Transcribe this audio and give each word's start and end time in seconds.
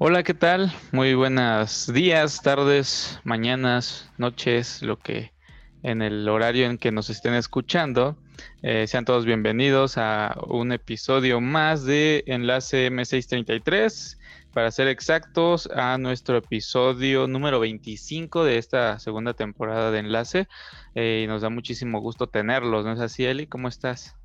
Hola, 0.00 0.22
¿qué 0.22 0.32
tal? 0.32 0.72
Muy 0.92 1.14
buenos 1.14 1.92
días, 1.92 2.40
tardes, 2.40 3.18
mañanas, 3.24 4.08
noches, 4.16 4.80
lo 4.80 4.96
que 5.00 5.32
en 5.82 6.02
el 6.02 6.28
horario 6.28 6.66
en 6.66 6.78
que 6.78 6.92
nos 6.92 7.10
estén 7.10 7.34
escuchando. 7.34 8.16
Eh, 8.62 8.86
sean 8.86 9.04
todos 9.04 9.24
bienvenidos 9.24 9.98
a 9.98 10.38
un 10.46 10.70
episodio 10.70 11.40
más 11.40 11.84
de 11.84 12.22
Enlace 12.28 12.92
M633. 12.92 14.18
Para 14.54 14.70
ser 14.70 14.86
exactos, 14.86 15.68
a 15.74 15.98
nuestro 15.98 16.36
episodio 16.36 17.26
número 17.26 17.58
25 17.58 18.44
de 18.44 18.58
esta 18.58 19.00
segunda 19.00 19.34
temporada 19.34 19.90
de 19.90 19.98
Enlace. 19.98 20.46
Eh, 20.94 21.22
y 21.24 21.26
nos 21.26 21.42
da 21.42 21.50
muchísimo 21.50 22.00
gusto 22.00 22.28
tenerlos, 22.28 22.84
¿no 22.84 22.92
es 22.92 23.00
así, 23.00 23.24
Eli? 23.24 23.48
¿Cómo 23.48 23.66
estás? 23.66 24.17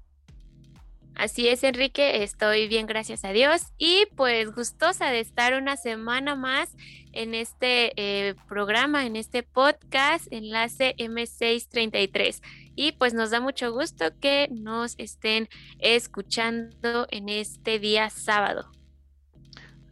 Así 1.15 1.47
es, 1.47 1.63
Enrique, 1.63 2.23
estoy 2.23 2.67
bien, 2.67 2.87
gracias 2.87 3.23
a 3.23 3.31
Dios. 3.31 3.67
Y 3.77 4.07
pues 4.15 4.51
gustosa 4.53 5.11
de 5.11 5.19
estar 5.19 5.53
una 5.53 5.77
semana 5.77 6.35
más 6.35 6.75
en 7.11 7.35
este 7.35 7.93
eh, 7.97 8.35
programa, 8.47 9.05
en 9.05 9.15
este 9.15 9.43
podcast, 9.43 10.25
enlace 10.31 10.95
M633. 10.97 12.41
Y 12.75 12.93
pues 12.93 13.13
nos 13.13 13.29
da 13.29 13.39
mucho 13.39 13.71
gusto 13.71 14.05
que 14.19 14.49
nos 14.51 14.95
estén 14.97 15.49
escuchando 15.77 17.07
en 17.11 17.29
este 17.29 17.77
día 17.77 18.09
sábado. 18.09 18.71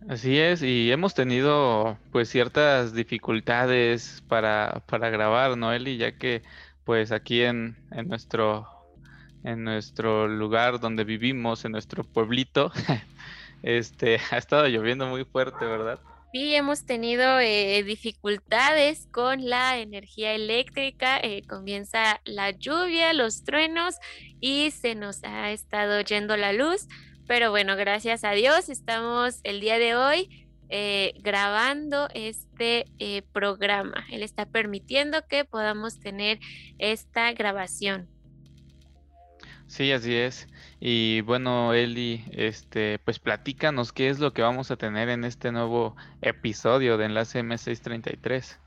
Así 0.10 0.40
es, 0.40 0.64
y 0.64 0.92
hemos 0.92 1.14
tenido 1.14 2.00
pues 2.12 2.28
ciertas 2.30 2.96
dificultades 2.96 4.24
para, 4.28 4.82
para 4.88 5.12
grabar, 5.12 5.56
Noeli, 5.56 5.98
ya 5.98 6.18
que 6.18 6.42
pues 6.84 7.12
aquí 7.12 7.44
en, 7.44 7.78
en 7.92 8.08
nuestro 8.08 8.81
en 9.44 9.64
nuestro 9.64 10.28
lugar 10.28 10.80
donde 10.80 11.04
vivimos, 11.04 11.66
en 11.66 11.72
nuestro 11.72 12.04
pueblito, 12.04 12.72
este, 13.64 14.20
ha 14.32 14.38
estado 14.38 14.68
lloviendo 14.68 15.08
muy 15.08 15.26
fuerte, 15.26 15.66
¿verdad? 15.66 16.00
Sí, 16.34 16.56
hemos 16.56 16.86
tenido 16.86 17.42
eh, 17.42 17.84
dificultades 17.84 19.08
con 19.12 19.50
la 19.50 19.80
energía 19.80 20.34
eléctrica. 20.34 21.20
Eh, 21.22 21.44
comienza 21.46 22.22
la 22.24 22.52
lluvia, 22.52 23.12
los 23.12 23.44
truenos 23.44 23.96
y 24.40 24.72
se 24.72 24.96
nos 24.96 25.22
ha 25.26 25.52
estado 25.52 26.00
yendo 26.00 26.38
la 26.38 26.54
luz. 26.54 26.88
Pero 27.28 27.52
bueno, 27.52 27.76
gracias 27.76 28.24
a 28.24 28.32
Dios 28.32 28.70
estamos 28.70 29.42
el 29.44 29.60
día 29.60 29.78
de 29.78 29.96
hoy 29.96 30.48
eh, 30.70 31.16
grabando 31.20 32.08
este 32.14 32.86
programa. 33.34 34.06
Él 34.10 34.24
está 34.24 34.46
permitiendo 34.46 35.28
que 35.28 35.44
podamos 35.44 36.00
tener 36.00 36.40
esta 36.78 37.34
grabación. 37.34 38.08
Sí, 39.72 39.90
así 39.94 40.14
es. 40.14 40.50
Y 40.82 41.22
bueno, 41.22 41.74
Eli, 41.74 42.26
este, 42.34 43.00
pues 43.00 43.20
platícanos 43.20 43.94
qué 43.94 44.10
es 44.10 44.20
lo 44.20 44.34
que 44.34 44.42
vamos 44.42 44.70
a 44.70 44.76
tener 44.76 45.08
en 45.08 45.24
este 45.24 45.54
nuevo 45.54 45.96
episodio 46.22 46.98
de 46.98 47.06
Enlace 47.06 47.42
M633. 47.42 48.58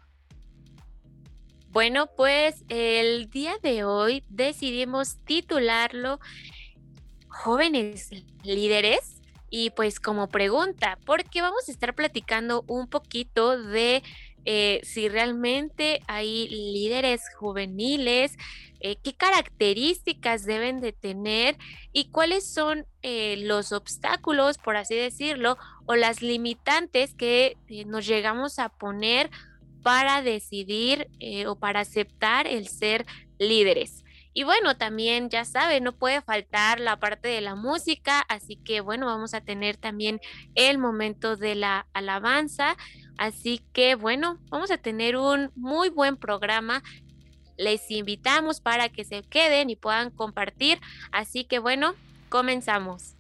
Bueno, 1.69 2.07
pues 2.17 2.65
el 2.71 3.29
día 3.29 3.53
de 3.63 3.85
hoy 3.85 4.25
decidimos 4.31 5.19
titularlo 5.27 6.21
Jóvenes 7.29 8.09
Líderes. 8.43 9.21
Y 9.51 9.71
pues 9.71 10.01
como 10.01 10.29
pregunta, 10.29 10.99
porque 11.05 11.43
vamos 11.43 11.69
a 11.69 11.71
estar 11.71 11.95
platicando 11.95 12.65
un 12.67 12.89
poquito 12.89 13.63
de 13.63 14.03
eh, 14.45 14.81
si 14.83 15.09
realmente 15.09 16.01
hay 16.07 16.49
líderes 16.49 17.23
juveniles, 17.39 18.37
eh, 18.81 18.97
qué 19.03 19.15
características 19.15 20.45
deben 20.45 20.81
de 20.81 20.93
tener 20.93 21.57
y 21.93 22.11
cuáles 22.11 22.47
son 22.47 22.87
eh, 23.03 23.37
los 23.39 23.73
obstáculos, 23.73 24.59
por 24.59 24.77
así 24.77 24.95
decirlo, 24.95 25.57
o 25.87 25.95
las 25.95 26.21
limitantes 26.21 27.15
que 27.15 27.57
nos 27.87 28.07
llegamos 28.07 28.59
a 28.59 28.69
poner 28.69 29.31
para 29.83 30.23
decidir 30.23 31.09
o 31.47 31.57
para 31.57 31.81
aceptar 31.81 32.47
el 32.47 32.69
ser 32.69 33.07
líderes. 33.39 34.05
Y 34.37 34.43
bueno, 34.43 34.77
también 34.77 35.31
ya 35.31 35.45
saben, 35.45 35.85
no 35.85 35.93
puede 35.93 36.21
faltar 36.21 36.81
la 36.81 36.99
parte 36.99 37.29
de 37.29 37.41
la 37.41 37.55
música, 37.55 38.21
así 38.29 38.57
que 38.57 38.81
bueno, 38.81 39.07
vamos 39.07 39.33
a 39.33 39.41
tener 39.41 39.77
también 39.77 40.21
el 40.57 40.79
momento 40.79 41.37
de 41.37 41.55
la 41.55 41.87
alabanza. 41.93 42.77
Así 43.17 43.63
que 43.73 43.95
bueno, 43.95 44.39
vamos 44.51 44.71
a 44.71 44.79
tener 44.79 45.17
un 45.17 45.51
muy 45.55 45.89
buen 45.89 46.17
programa. 46.17 46.83
Les 47.57 47.91
invitamos 47.91 48.61
para 48.61 48.89
que 48.89 49.05
se 49.05 49.23
queden 49.23 49.71
y 49.71 49.77
puedan 49.77 50.11
compartir. 50.11 50.81
Así 51.13 51.45
que 51.45 51.59
bueno, 51.59 51.95
comenzamos. 52.29 53.15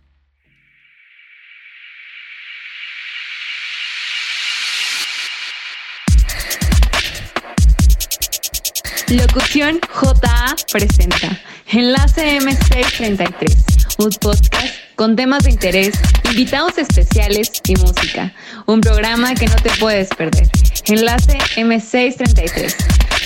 Locución 9.09 9.81
JA 9.93 10.57
presenta 10.73 11.39
Enlace 11.69 12.39
M633, 12.41 13.74
un 13.99 14.11
podcast 14.11 14.55
con 14.97 15.17
temas 15.17 15.45
de 15.45 15.51
interés, 15.51 15.95
invitados 16.31 16.79
especiales 16.79 17.51
y 17.67 17.75
música. 17.77 18.33
Un 18.67 18.81
programa 18.81 19.35
que 19.35 19.47
no 19.47 19.57
te 19.57 19.71
puedes 19.79 20.09
perder. 20.09 20.49
Enlace 20.87 21.39
M633. 21.57 22.75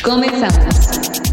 Comenzamos. 0.02 1.27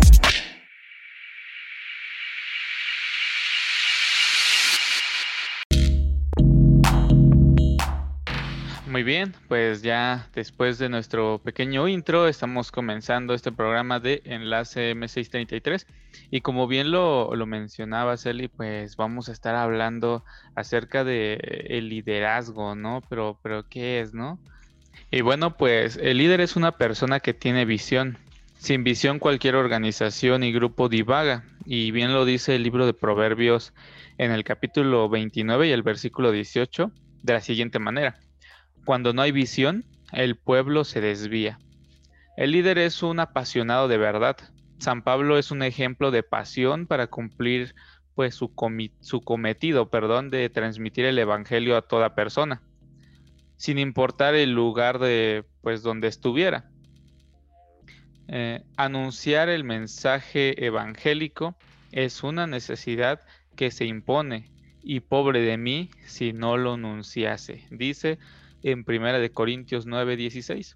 Muy 8.95 9.03
bien, 9.03 9.35
pues 9.50 9.81
ya 9.81 10.29
después 10.33 10.78
de 10.78 10.88
nuestro 10.88 11.41
pequeño 11.44 11.89
intro 11.89 12.29
estamos 12.29 12.72
comenzando 12.72 13.33
este 13.33 13.51
programa 13.51 14.00
de 14.00 14.22
Enlace 14.23 14.95
M633 14.95 15.85
y 16.31 16.39
como 16.39 16.66
bien 16.66 16.91
lo, 16.91 17.35
lo 17.35 17.45
mencionaba 17.45 18.16
Celi, 18.16 18.47
pues 18.47 18.95
vamos 18.95 19.28
a 19.28 19.34
estar 19.34 19.53
hablando 19.53 20.23
acerca 20.55 21.03
de 21.03 21.66
el 21.67 21.89
liderazgo, 21.89 22.73
¿no? 22.75 23.01
Pero, 23.09 23.38
pero 23.44 23.67
¿qué 23.67 24.00
es, 24.00 24.13
no? 24.13 24.39
Y 25.11 25.19
bueno, 25.19 25.57
pues 25.57 25.97
el 25.97 26.17
líder 26.17 26.39
es 26.39 26.55
una 26.55 26.78
persona 26.78 27.19
que 27.19 27.34
tiene 27.34 27.66
visión. 27.66 28.17
Sin 28.59 28.85
visión 28.85 29.19
cualquier 29.19 29.55
organización 29.55 30.41
y 30.41 30.53
grupo 30.53 30.88
divaga 30.88 31.44
y 31.66 31.91
bien 31.91 32.13
lo 32.13 32.23
dice 32.23 32.55
el 32.55 32.63
libro 32.63 32.85
de 32.85 32.94
Proverbios 32.94 33.73
en 34.17 34.31
el 34.31 34.45
capítulo 34.45 35.09
29 35.09 35.67
y 35.67 35.72
el 35.72 35.84
versículo 35.84 36.31
18 36.31 36.91
de 37.23 37.34
la 37.34 37.41
siguiente 37.41 37.78
manera. 37.78 38.17
Cuando 38.85 39.13
no 39.13 39.23
hay 39.23 39.31
visión, 39.31 39.84
el 40.13 40.35
pueblo 40.35 40.84
se 40.84 41.01
desvía. 41.01 41.59
El 42.38 42.51
líder 42.51 42.78
es 42.78 43.01
un 43.01 43.19
apasionado 43.19 43.88
de 43.88 43.97
verdad. 43.97 44.38
San 44.78 45.01
Pablo 45.01 45.40
es 45.40 45.50
un 45.50 45.63
ejemplo 45.63 46.12
de 46.12 46.22
pasión 46.22 46.85
para 46.85 47.07
cumplir 47.07 47.73
pues 48.13 48.35
su, 48.35 48.53
cometido, 48.53 49.90
perdón, 49.90 50.29
de 50.29 50.50
transmitir 50.50 51.06
el 51.06 51.18
evangelio 51.18 51.75
a 51.75 51.81
toda 51.81 52.16
persona, 52.16 52.62
sin 53.57 53.79
importar 53.79 54.35
el 54.35 54.51
lugar 54.51 55.00
de 55.00 55.44
pues 55.62 55.81
donde 55.81 56.07
estuviera. 56.07 56.69
Eh, 58.28 58.63
anunciar 58.78 59.50
el 59.50 59.63
mensaje 59.63 60.66
evangélico 60.66 61.56
es 61.91 62.23
una 62.23 62.47
necesidad 62.47 63.22
que 63.56 63.72
se 63.72 63.85
impone 63.85 64.52
y 64.84 65.00
pobre 65.00 65.41
de 65.41 65.57
mí 65.57 65.90
si 66.06 66.34
no 66.34 66.57
lo 66.57 66.73
anunciase, 66.73 67.66
dice 67.72 68.19
en 68.65 68.83
Primera 68.83 69.19
de 69.19 69.29
Corintios 69.29 69.85
9:16. 69.85 70.75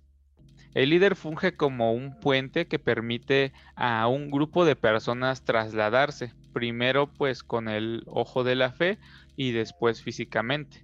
El 0.76 0.92
líder 0.92 1.16
funge 1.16 1.54
como 1.54 1.92
un 1.92 2.20
puente 2.20 2.68
que 2.68 2.78
permite 2.78 3.52
a 3.76 4.08
un 4.08 4.30
grupo 4.30 4.64
de 4.64 4.76
personas 4.76 5.44
trasladarse, 5.44 6.32
primero 6.54 7.08
pues 7.08 7.42
con 7.42 7.68
el 7.68 8.04
ojo 8.06 8.44
de 8.44 8.56
la 8.56 8.72
fe 8.72 9.00
y 9.36 9.52
después 9.52 10.04
físicamente, 10.04 10.84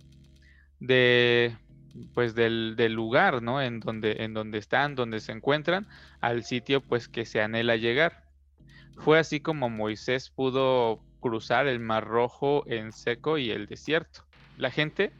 de 0.79 1.55
pues 2.15 2.33
del, 2.33 2.73
del, 2.75 2.93
lugar, 2.93 3.43
¿no? 3.43 3.61
En 3.61 3.79
donde, 3.79 4.23
en 4.23 4.33
donde 4.33 4.57
están, 4.57 4.95
donde 4.95 5.19
se 5.19 5.31
encuentran, 5.31 5.87
al 6.21 6.43
sitio 6.43 6.81
pues 6.81 7.07
que 7.07 7.25
se 7.25 7.39
anhela 7.39 7.75
llegar. 7.75 8.23
Fue 8.97 9.19
así 9.19 9.39
como 9.39 9.69
Moisés 9.69 10.31
pudo 10.31 10.99
cruzar 11.19 11.67
el 11.67 11.79
Mar 11.79 12.05
Rojo 12.05 12.63
en 12.67 12.91
seco 12.91 13.37
y 13.37 13.51
el 13.51 13.67
desierto. 13.67 14.25
La 14.57 14.71
gente 14.71 15.13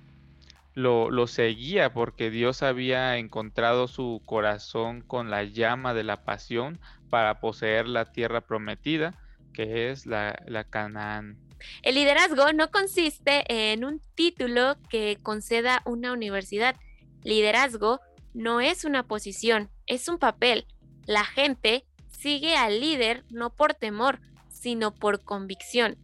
lo, 0.76 1.28
seguía 1.28 1.94
porque 1.94 2.30
Dios 2.30 2.62
había 2.62 3.18
encontrado 3.18 3.88
su 3.88 4.22
corazón 4.26 5.02
con 5.02 5.30
la 5.30 5.44
llama 5.44 5.94
de 5.94 6.04
la 6.04 6.24
pasión 6.24 6.80
para 7.10 7.40
poseer 7.40 7.88
la 7.88 8.12
tierra 8.12 8.42
prometida, 8.42 9.18
que 9.54 9.90
es 9.90 10.06
la, 10.06 10.38
la 10.46 10.66
Canaán. 10.66 11.38
El 11.82 11.96
liderazgo 11.96 12.52
no 12.54 12.70
consiste 12.70 13.46
en 13.48 13.86
un 13.86 14.02
título 14.16 14.76
que 14.90 15.18
conceda 15.24 15.82
una 15.86 16.12
universidad. 16.12 16.76
Liderazgo 17.24 18.02
no 18.34 18.60
es 18.60 18.84
una 18.84 19.08
posición, 19.08 19.70
es 19.88 20.10
un 20.10 20.20
papel. 20.20 20.68
La 21.06 21.24
gente 21.24 21.86
sigue 22.10 22.58
al 22.58 22.82
líder 22.82 23.24
no 23.30 23.56
por 23.56 23.74
temor, 23.74 24.20
sino 24.50 24.94
por 24.94 25.24
convicción. 25.24 25.98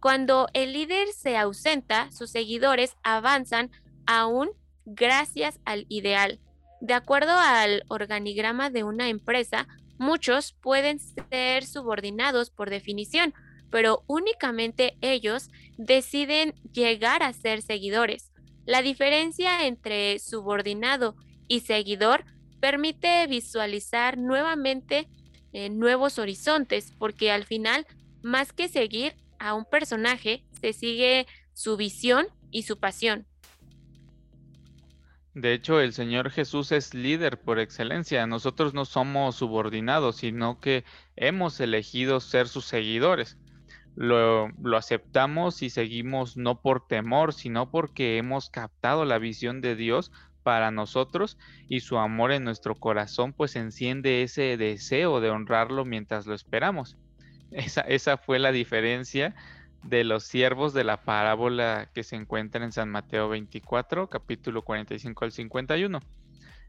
Cuando 0.00 0.48
el 0.52 0.72
líder 0.72 1.08
se 1.08 1.36
ausenta, 1.36 2.10
sus 2.10 2.30
seguidores 2.30 2.96
avanzan 3.02 3.70
aún 4.06 4.50
gracias 4.84 5.60
al 5.64 5.86
ideal. 5.88 6.40
De 6.80 6.94
acuerdo 6.94 7.32
al 7.32 7.84
organigrama 7.88 8.70
de 8.70 8.84
una 8.84 9.08
empresa, 9.08 9.66
muchos 9.98 10.52
pueden 10.52 10.98
ser 10.98 11.64
subordinados 11.64 12.50
por 12.50 12.70
definición, 12.70 13.34
pero 13.70 14.04
únicamente 14.06 14.96
ellos 15.00 15.50
deciden 15.76 16.54
llegar 16.72 17.22
a 17.22 17.32
ser 17.32 17.62
seguidores. 17.62 18.32
La 18.64 18.82
diferencia 18.82 19.66
entre 19.66 20.18
subordinado 20.18 21.16
y 21.48 21.60
seguidor 21.60 22.24
permite 22.60 23.26
visualizar 23.26 24.18
nuevamente 24.18 25.08
eh, 25.52 25.70
nuevos 25.70 26.18
horizontes, 26.18 26.92
porque 26.98 27.30
al 27.30 27.44
final, 27.44 27.86
más 28.22 28.52
que 28.52 28.68
seguir 28.68 29.14
a 29.38 29.54
un 29.54 29.64
personaje, 29.64 30.44
se 30.60 30.72
sigue 30.72 31.26
su 31.54 31.76
visión 31.76 32.26
y 32.50 32.62
su 32.62 32.78
pasión. 32.78 33.26
De 35.36 35.52
hecho, 35.52 35.80
el 35.80 35.92
Señor 35.92 36.30
Jesús 36.30 36.72
es 36.72 36.94
líder 36.94 37.38
por 37.38 37.58
excelencia. 37.58 38.26
Nosotros 38.26 38.72
no 38.72 38.86
somos 38.86 39.36
subordinados, 39.36 40.16
sino 40.16 40.60
que 40.60 40.82
hemos 41.14 41.60
elegido 41.60 42.20
ser 42.20 42.48
sus 42.48 42.64
seguidores. 42.64 43.36
Lo, 43.96 44.48
lo, 44.62 44.78
aceptamos 44.78 45.60
y 45.60 45.68
seguimos 45.68 46.38
no 46.38 46.62
por 46.62 46.86
temor, 46.86 47.34
sino 47.34 47.70
porque 47.70 48.16
hemos 48.16 48.48
captado 48.48 49.04
la 49.04 49.18
visión 49.18 49.60
de 49.60 49.76
Dios 49.76 50.10
para 50.42 50.70
nosotros 50.70 51.36
y 51.68 51.80
su 51.80 51.98
amor 51.98 52.32
en 52.32 52.42
nuestro 52.42 52.74
corazón 52.74 53.34
pues 53.34 53.56
enciende 53.56 54.22
ese 54.22 54.56
deseo 54.56 55.20
de 55.20 55.28
honrarlo 55.28 55.84
mientras 55.84 56.24
lo 56.26 56.34
esperamos. 56.34 56.96
Esa, 57.50 57.82
esa 57.82 58.16
fue 58.16 58.38
la 58.38 58.52
diferencia 58.52 59.34
de 59.88 60.04
los 60.04 60.24
siervos 60.24 60.74
de 60.74 60.84
la 60.84 61.02
parábola 61.02 61.88
que 61.94 62.02
se 62.02 62.16
encuentra 62.16 62.64
en 62.64 62.72
San 62.72 62.88
Mateo 62.88 63.28
24, 63.28 64.08
capítulo 64.08 64.62
45 64.62 65.24
al 65.24 65.32
51. 65.32 66.00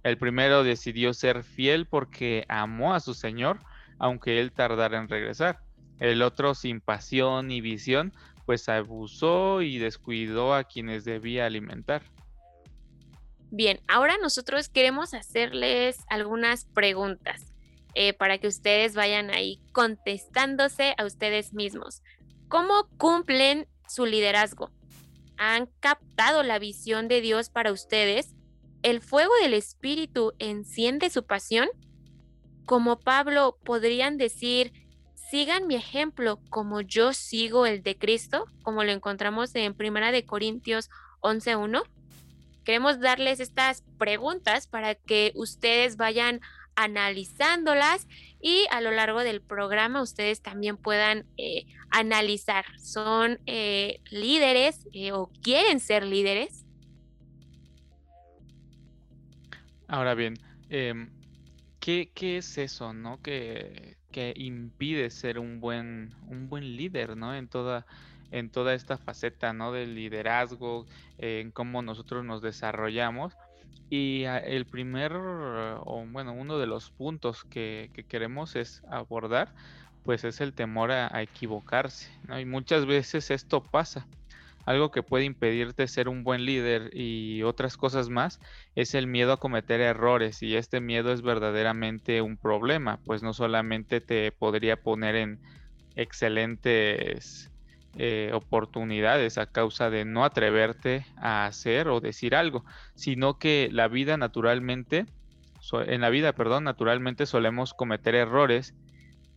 El 0.03 0.17
primero 0.17 0.63
decidió 0.63 1.13
ser 1.13 1.43
fiel 1.43 1.87
porque 1.87 2.45
amó 2.47 2.93
a 2.93 2.99
su 2.99 3.13
Señor, 3.13 3.59
aunque 3.97 4.39
él 4.39 4.51
tardara 4.51 4.97
en 4.99 5.09
regresar. 5.09 5.59
El 5.99 6.21
otro, 6.21 6.53
sin 6.53 6.79
pasión 6.79 7.51
y 7.51 7.61
visión, 7.61 8.13
pues 8.45 8.69
abusó 8.69 9.61
y 9.61 9.79
descuidó 9.79 10.53
a 10.53 10.63
quienes 10.63 11.03
debía 11.03 11.45
alimentar. 11.45 12.03
Bien, 13.49 13.79
ahora 13.87 14.17
nosotros 14.21 14.69
queremos 14.69 15.13
hacerles 15.13 15.97
algunas 16.09 16.65
preguntas 16.65 17.53
eh, 17.95 18.13
para 18.13 18.37
que 18.37 18.47
ustedes 18.47 18.93
vayan 18.93 19.31
ahí 19.31 19.59
contestándose 19.71 20.93
a 20.97 21.05
ustedes 21.05 21.53
mismos. 21.53 22.03
¿Cómo 22.47 22.87
cumplen 22.97 23.67
su 23.89 24.05
liderazgo? 24.05 24.71
¿Han 25.37 25.67
captado 25.81 26.43
la 26.43 26.59
visión 26.59 27.09
de 27.09 27.19
Dios 27.19 27.49
para 27.49 27.73
ustedes? 27.73 28.35
¿El 28.83 29.01
fuego 29.01 29.33
del 29.41 29.53
Espíritu 29.53 30.33
enciende 30.39 31.09
su 31.09 31.25
pasión? 31.25 31.67
Como 32.65 32.99
Pablo, 32.99 33.57
podrían 33.65 34.17
decir, 34.17 34.71
sigan 35.29 35.67
mi 35.67 35.75
ejemplo 35.75 36.39
como 36.49 36.79
yo 36.79 37.11
sigo 37.11 37.65
el 37.65 37.83
de 37.83 37.97
Cristo, 37.97 38.45
como 38.63 38.85
lo 38.85 38.93
encontramos 38.93 39.53
en 39.55 39.73
Primera 39.73 40.13
de 40.13 40.25
Corintios 40.25 40.89
11.1. 41.19 41.83
Queremos 42.63 43.01
darles 43.01 43.41
estas 43.41 43.83
preguntas 43.97 44.67
para 44.67 44.95
que 44.95 45.33
ustedes 45.35 45.97
vayan 45.97 46.39
analizándolas 46.77 48.07
y 48.47 48.65
a 48.71 48.79
lo 48.79 48.91
largo 48.91 49.25
del 49.25 49.41
programa 49.41 50.01
ustedes 50.01 50.41
también 50.41 50.77
puedan 50.77 51.25
eh, 51.35 51.65
analizar. 51.89 52.63
¿Son 52.79 53.39
eh, 53.45 53.99
líderes 54.09 54.87
eh, 54.93 55.11
o 55.11 55.29
quieren 55.43 55.81
ser 55.81 56.05
líderes? 56.05 56.63
Ahora 59.89 60.13
bien, 60.13 60.35
em, 60.69 61.09
¿qué, 61.81 62.09
es 62.15 62.57
eso, 62.57 62.93
no? 62.93 63.21
Que, 63.21 63.97
que, 64.13 64.33
impide 64.37 65.09
ser 65.09 65.39
un 65.39 65.59
buen, 65.59 66.15
un 66.29 66.47
buen 66.47 66.77
líder, 66.77 67.17
¿no? 67.17 67.35
En 67.35 67.49
toda, 67.49 67.85
en 68.31 68.49
toda 68.49 68.75
esta 68.75 68.97
faceta, 68.97 69.51
¿no? 69.51 69.73
Del 69.73 69.93
liderazgo, 69.93 70.85
en 71.17 71.51
cómo 71.51 71.81
nosotros 71.81 72.23
nos 72.23 72.41
desarrollamos. 72.41 73.33
Y 73.89 74.25
ah, 74.25 74.37
el 74.37 74.65
primer, 74.65 75.13
o 75.13 76.05
bueno, 76.09 76.33
uno 76.33 76.57
de 76.57 76.67
los 76.67 76.91
puntos 76.91 77.43
que, 77.43 77.89
queremos 78.09 78.55
es 78.55 78.83
abordar, 78.89 79.53
pues 80.03 80.23
es 80.23 80.41
el 80.41 80.53
temor 80.53 80.91
a, 80.91 81.21
equivocarse, 81.21 82.11
¿no? 82.27 82.39
Y 82.39 82.45
muchas 82.45 82.85
veces 82.85 83.31
esto 83.31 83.63
pasa. 83.63 84.07
Algo 84.65 84.91
que 84.91 85.03
puede 85.03 85.23
impedirte 85.23 85.87
ser 85.87 86.09
un 86.09 86.25
buen 86.25 86.43
líder 86.43 86.89
y 86.93 87.41
otras 87.43 87.77
cosas 87.77 88.09
más 88.09 88.41
es 88.75 88.95
el 88.95 89.07
miedo 89.07 89.31
a 89.31 89.39
cometer 89.39 89.79
errores 89.79 90.43
y 90.43 90.57
este 90.57 90.81
miedo 90.81 91.13
es 91.13 91.21
verdaderamente 91.21 92.21
un 92.21 92.35
problema, 92.35 92.99
pues 93.05 93.23
no 93.23 93.33
solamente 93.33 94.01
te 94.01 94.33
podría 94.33 94.75
poner 94.75 95.15
en 95.15 95.39
excelentes 95.95 97.49
eh, 97.97 98.31
oportunidades 98.33 99.37
a 99.37 99.47
causa 99.47 99.89
de 99.89 100.05
no 100.05 100.23
atreverte 100.23 101.05
a 101.17 101.45
hacer 101.45 101.87
o 101.87 101.99
decir 101.99 102.35
algo, 102.35 102.63
sino 102.95 103.39
que 103.39 103.69
la 103.71 103.87
vida 103.87 104.17
naturalmente, 104.17 105.05
en 105.73 106.01
la 106.01 106.09
vida, 106.09 106.33
perdón, 106.33 106.63
naturalmente 106.65 107.25
solemos 107.25 107.73
cometer 107.73 108.15
errores 108.15 108.75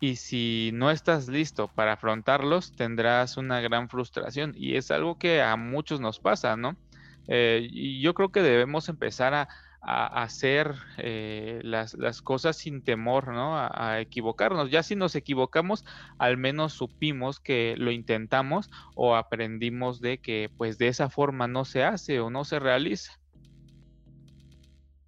y 0.01 0.17
si 0.17 0.71
no 0.75 0.91
estás 0.91 1.29
listo 1.29 1.69
para 1.69 1.95
afrontarlos, 1.95 2.73
tendrás 2.73 3.37
una 3.37 3.61
gran 3.61 3.89
frustración 3.89 4.55
y 4.57 4.77
es 4.77 4.91
algo 4.91 5.19
que 5.19 5.43
a 5.43 5.57
muchos 5.57 6.01
nos 6.01 6.21
pasa, 6.21 6.57
¿no? 6.57 6.77
Eh, 7.29 7.99
yo 8.01 8.15
creo 8.15 8.31
que 8.31 8.43
debemos 8.43 8.89
empezar 8.89 9.35
a, 9.35 9.49
a 9.83 10.23
hacer 10.23 10.75
eh, 10.99 11.61
las, 11.63 11.95
cosas 12.23 12.57
sin 12.57 12.83
temor, 12.83 13.29
¿no? 13.29 13.57
A, 13.57 14.01
equivocarnos. 14.01 14.71
Ya 14.71 14.83
si 14.83 14.95
nos 14.95 15.15
equivocamos, 15.15 15.85
al 16.19 16.37
menos 16.37 16.75
supimos 16.75 17.41
que 17.41 17.75
lo 17.79 17.91
intentamos 17.91 18.71
o 18.95 19.17
aprendimos 19.17 20.01
de 20.01 20.19
que 20.19 20.51
pues 20.57 20.79
de 20.79 20.89
esa 20.89 21.09
forma 21.09 21.49
no 21.49 21.65
se 21.65 21.83
hace 21.83 22.21
o 22.21 22.31
no 22.31 22.45
se 22.45 22.59
realiza. 22.59 23.19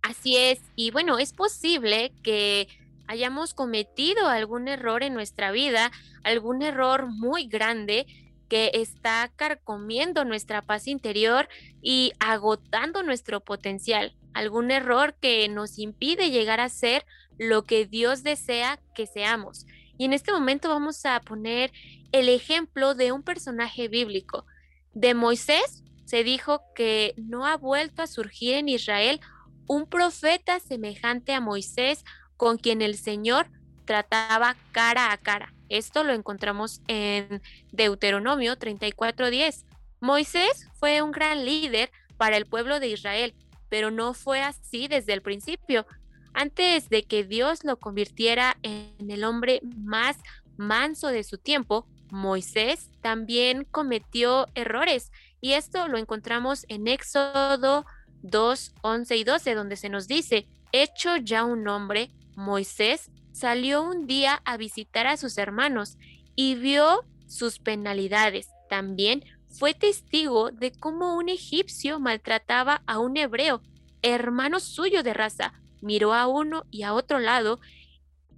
Así 0.03 0.37
es, 0.37 0.61
y 0.75 0.91
bueno, 0.91 1.19
es 1.19 1.33
posible 1.33 2.13
que 2.25 2.67
hayamos 3.07 3.55
cometido 3.55 4.27
algún 4.27 4.69
error 4.69 5.03
en 5.03 5.15
nuestra 5.15 5.53
vida, 5.53 5.93
algún 6.25 6.63
error 6.63 7.07
muy 7.09 7.47
grande 7.47 8.07
que 8.49 8.71
está 8.75 9.31
carcomiendo 9.37 10.25
nuestra 10.25 10.61
paz 10.61 10.88
interior 10.88 11.49
y 11.81 12.12
agotando 12.19 13.02
nuestro 13.02 13.41
potencial 13.41 14.14
algún 14.35 14.71
error 14.71 15.15
que 15.21 15.49
nos 15.49 15.79
impide 15.79 16.31
llegar 16.31 16.61
a 16.61 16.69
ser 16.69 17.05
lo 17.39 17.65
que 17.65 17.87
Dios 17.87 18.23
desea 18.23 18.81
que 18.95 19.07
seamos. 19.07 19.67
Y 19.99 20.05
en 20.05 20.12
este 20.12 20.33
momento 20.33 20.69
vamos 20.69 21.05
a 21.07 21.21
poner 21.21 21.73
el 22.12 22.29
ejemplo 22.29 22.95
de 22.95 23.12
un 23.12 23.23
personaje 23.23 23.89
bíblico. 23.89 24.47
De 24.95 25.15
Moisés 25.15 25.83
se 26.05 26.25
dijo 26.25 26.62
que 26.75 27.15
no 27.17 27.47
ha 27.47 27.57
vuelto 27.57 28.03
a 28.03 28.07
surgir 28.07 28.55
en 28.55 28.69
Israel 28.69 29.21
un 29.67 29.87
profeta 29.87 30.61
semejante 30.61 31.33
a 31.33 31.41
Moisés 31.41 32.05
con 32.37 32.59
quien 32.59 32.83
el 32.83 32.97
Señor 32.97 33.49
trataba 33.85 34.57
cara 34.73 35.12
a 35.12 35.17
cara. 35.17 35.55
Esto 35.69 36.05
lo 36.05 36.12
encontramos 36.12 36.83
en 36.87 37.41
Deuteronomio 37.71 38.57
34:10. 38.57 39.65
Moisés 40.01 40.69
fue 40.75 41.01
un 41.01 41.12
gran 41.12 41.45
líder 41.45 41.91
para 42.17 42.37
el 42.37 42.47
pueblo 42.47 42.81
de 42.81 42.89
Israel, 42.89 43.35
pero 43.73 43.91
no 43.91 44.12
fue 44.12 44.43
así 44.43 44.87
desde 44.87 45.14
el 45.14 45.23
principio. 45.23 45.87
Antes 46.35 46.91
de 46.91 47.05
que 47.05 47.25
Dios 47.25 47.64
lo 47.64 47.79
convirtiera 47.79 48.59
en 48.62 49.11
el 49.11 49.25
hombre 49.25 49.61
más 49.79 50.19
manso 50.59 51.09
de 51.09 51.25
su 51.25 51.38
tiempo, 51.38 51.87
Moisés 52.11 52.91
también 53.00 53.64
cometió 53.64 54.47
errores 54.55 55.11
y 55.41 55.55
esto 55.55 55.88
lo 55.88 55.97
encontramos 55.97 56.67
en 56.69 56.87
Éxodo 56.87 57.87
2, 58.21 58.75
11 58.83 59.17
y 59.17 59.25
12, 59.25 59.55
donde 59.55 59.76
se 59.76 59.88
nos 59.88 60.07
dice, 60.07 60.47
hecho 60.73 61.17
ya 61.17 61.43
un 61.47 61.67
hombre, 61.67 62.11
Moisés 62.37 63.11
salió 63.33 63.83
un 63.83 64.07
día 64.07 64.43
a 64.45 64.59
visitar 64.59 65.07
a 65.07 65.17
sus 65.17 65.38
hermanos 65.38 65.97
y 66.37 66.57
vio 66.57 67.07
sus 67.26 67.59
penalidades. 67.59 68.50
También 68.69 69.25
fue 69.59 69.75
testigo 69.75 70.50
de 70.50 70.73
cómo 70.73 71.16
un 71.16 71.28
egipcio 71.28 72.00
maltrataba 72.00 72.82
a 72.87 72.99
un 72.99 73.16
hebreo, 73.16 73.62
hermano 74.02 74.61
suyo 74.61 75.02
de 75.02 75.14
raza. 75.14 75.52
Miró 75.80 76.14
a 76.14 76.26
uno 76.26 76.64
y 76.71 76.82
a 76.82 76.94
otro 76.94 77.18
lado 77.18 77.61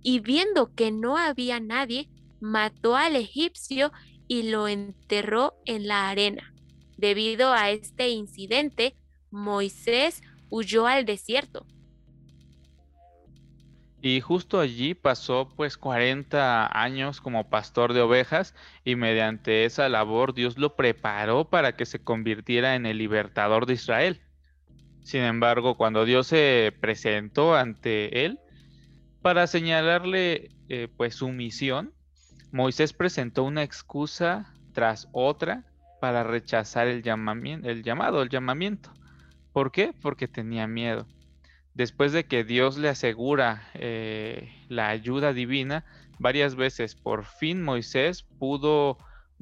y 0.03 0.21
viendo 0.21 0.75
que 0.75 0.91
no 0.91 1.17
había 1.17 1.61
nadie, 1.61 2.11
mató 2.41 2.97
al 2.97 3.17
egipcio 3.17 3.93
y 4.29 4.51
lo 4.51 4.69
enterró 4.69 5.55
en 5.65 5.87
la 5.87 6.11
arena. 6.11 6.53
Debido 6.97 7.53
a 7.53 7.71
este 7.71 8.11
incidente, 8.11 8.97
Moisés 9.31 10.23
huyó 10.51 10.87
al 10.87 11.05
desierto. 11.05 11.67
Y 14.07 14.21
justo 14.21 14.61
allí 14.61 14.93
pasó 14.93 15.51
pues 15.57 15.79
40 15.79 16.79
años 16.79 17.23
como 17.23 17.49
pastor 17.49 17.95
de 17.95 18.03
ovejas 18.03 18.55
y 18.85 18.97
mediante 18.97 19.65
esa 19.65 19.89
labor 19.89 20.35
Dios 20.35 20.59
lo 20.59 20.77
preparó 20.77 21.49
para 21.49 21.75
que 21.75 21.87
se 21.87 22.05
convirtiera 22.05 22.75
en 22.75 22.85
el 22.85 22.99
libertador 22.99 23.65
de 23.65 23.73
Israel. 23.73 24.21
Sin 25.01 25.23
embargo, 25.23 25.79
cuando 25.79 26.05
Dios 26.05 26.27
se 26.27 26.77
presentó 26.83 27.57
ante 27.57 28.27
él 28.27 28.41
para 29.23 29.47
señalarle 29.47 30.51
eh, 30.69 30.89
pues 30.95 31.15
su 31.15 31.31
misión, 31.31 31.95
Moisés 32.53 32.93
presentó 32.93 33.43
una 33.43 33.63
excusa 33.63 34.53
tras 34.75 35.09
otra 35.13 35.65
para 36.03 36.25
rechazar 36.25 36.89
el, 36.89 37.03
llamamiento, 37.03 37.71
el 37.71 37.83
llamado, 37.83 38.21
el 38.21 38.29
llamamiento. 38.29 38.93
¿Por 39.55 39.73
qué? 39.73 39.95
Porque 40.03 40.29
tenía 40.29 40.67
miedo. 40.67 41.07
Después 41.75 42.13
de 42.13 42.25
que 42.25 42.45
Dios 42.45 42.79
le 42.79 42.89
asegura 42.89 43.69
eh, 43.75 44.53
la 44.69 44.89
ayuda 44.89 45.33
divina, 45.33 45.85
varias 46.19 46.55
veces 46.55 46.95
por 46.95 47.25
fin 47.25 47.63
Moisés 47.63 48.23
pudo, 48.39 48.99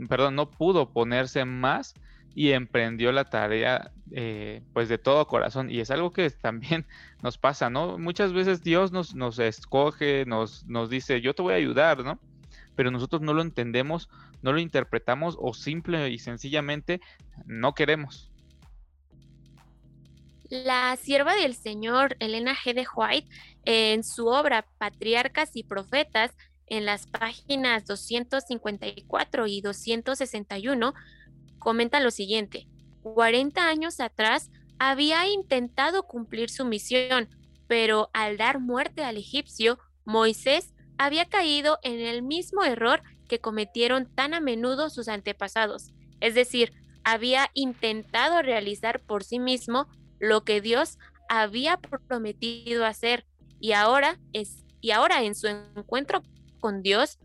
perdón, 0.08 0.36
no 0.36 0.50
pudo 0.50 0.92
ponerse 0.92 1.44
más 1.44 1.94
y 2.34 2.52
emprendió 2.52 3.12
la 3.12 3.24
tarea 3.24 3.92
eh, 4.12 4.62
pues 4.72 4.88
de 4.88 4.98
todo 4.98 5.26
corazón. 5.26 5.70
Y 5.70 5.80
es 5.80 5.90
algo 5.90 6.12
que 6.12 6.30
también 6.42 6.86
nos 7.22 7.38
pasa, 7.38 7.70
¿no? 7.70 7.98
Muchas 7.98 8.32
veces 8.32 8.62
Dios 8.62 8.92
nos, 8.92 9.14
nos 9.14 9.38
escoge, 9.38 10.24
nos, 10.26 10.66
nos 10.66 10.88
dice, 10.88 11.20
yo 11.20 11.34
te 11.34 11.42
voy 11.42 11.54
a 11.54 11.58
ayudar, 11.58 12.02
¿no? 12.02 12.18
Pero 12.74 12.90
nosotros 12.90 13.20
no 13.20 13.34
lo 13.34 13.42
entendemos 13.42 14.08
no 14.42 14.52
lo 14.52 14.58
interpretamos 14.58 15.36
o 15.40 15.54
simple 15.54 16.10
y 16.10 16.18
sencillamente 16.18 17.00
no 17.46 17.74
queremos. 17.74 18.31
La 20.52 20.94
sierva 20.98 21.34
del 21.34 21.54
Señor, 21.54 22.14
Elena 22.20 22.54
G. 22.54 22.74
de 22.74 22.84
White, 22.94 23.26
en 23.64 24.04
su 24.04 24.26
obra 24.26 24.66
Patriarcas 24.76 25.52
y 25.54 25.64
Profetas, 25.64 26.32
en 26.66 26.84
las 26.84 27.06
páginas 27.06 27.86
254 27.86 29.46
y 29.46 29.62
261, 29.62 30.92
comenta 31.58 32.00
lo 32.00 32.10
siguiente. 32.10 32.68
40 33.02 33.66
años 33.66 33.98
atrás 33.98 34.50
había 34.78 35.26
intentado 35.26 36.02
cumplir 36.02 36.50
su 36.50 36.66
misión, 36.66 37.30
pero 37.66 38.10
al 38.12 38.36
dar 38.36 38.60
muerte 38.60 39.04
al 39.04 39.16
egipcio, 39.16 39.78
Moisés 40.04 40.74
había 40.98 41.30
caído 41.30 41.78
en 41.82 41.98
el 41.98 42.22
mismo 42.22 42.62
error 42.62 43.02
que 43.26 43.40
cometieron 43.40 44.04
tan 44.04 44.34
a 44.34 44.40
menudo 44.40 44.90
sus 44.90 45.08
antepasados, 45.08 45.94
es 46.20 46.34
decir, 46.34 46.74
había 47.04 47.50
intentado 47.54 48.42
realizar 48.42 49.00
por 49.00 49.24
sí 49.24 49.38
mismo 49.38 49.88
lo 50.22 50.44
que 50.44 50.62
Dios 50.62 50.98
había 51.28 51.76
prometido 51.76 52.86
hacer 52.86 53.26
y 53.60 53.72
ahora 53.72 54.18
es 54.32 54.64
y 54.80 54.92
ahora 54.92 55.22
en 55.22 55.34
su 55.34 55.46
encuentro 55.46 56.22
con 56.60 56.82
Dios 56.82 57.18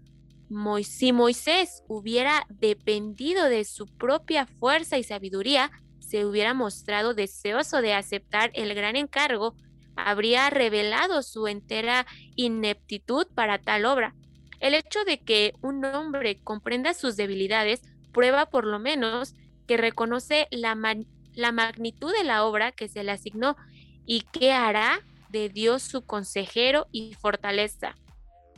si 0.84 1.12
Moisés 1.12 1.84
hubiera 1.88 2.46
dependido 2.50 3.50
de 3.50 3.66
su 3.66 3.86
propia 3.86 4.46
fuerza 4.46 4.98
y 4.98 5.04
sabiduría, 5.04 5.72
se 6.00 6.26
hubiera 6.26 6.54
mostrado 6.54 7.14
deseoso 7.14 7.82
de 7.82 7.94
aceptar 7.94 8.52
el 8.54 8.74
gran 8.74 8.96
encargo, 8.96 9.56
habría 9.96 10.50
revelado 10.50 11.22
su 11.22 11.48
entera 11.48 12.06
ineptitud 12.36 13.28
para 13.36 13.60
tal 13.60 13.86
obra. 13.86 14.16
El 14.60 14.74
hecho 14.74 15.04
de 15.06 15.20
que 15.20 15.54
un 15.62 15.84
hombre 15.86 16.38
comprenda 16.44 16.94
sus 16.94 17.18
debilidades 17.18 17.82
prueba 18.14 18.48
por 18.48 18.66
lo 18.66 18.80
menos 18.80 19.36
que 19.68 19.76
reconoce 19.76 20.48
la, 20.50 20.76
magnitud 21.52 22.12
de 22.12 22.24
la 22.24 22.44
obra 22.44 22.72
que 22.72 22.88
se 22.88 23.04
le 23.04 23.12
asignó 23.12 23.56
y 24.06 24.22
que 24.22 24.52
hará 24.52 25.00
de 25.30 25.50
Dios 25.50 25.84
su 25.84 26.06
consejero 26.06 26.88
y 26.92 27.14
fortaleza. 27.16 27.96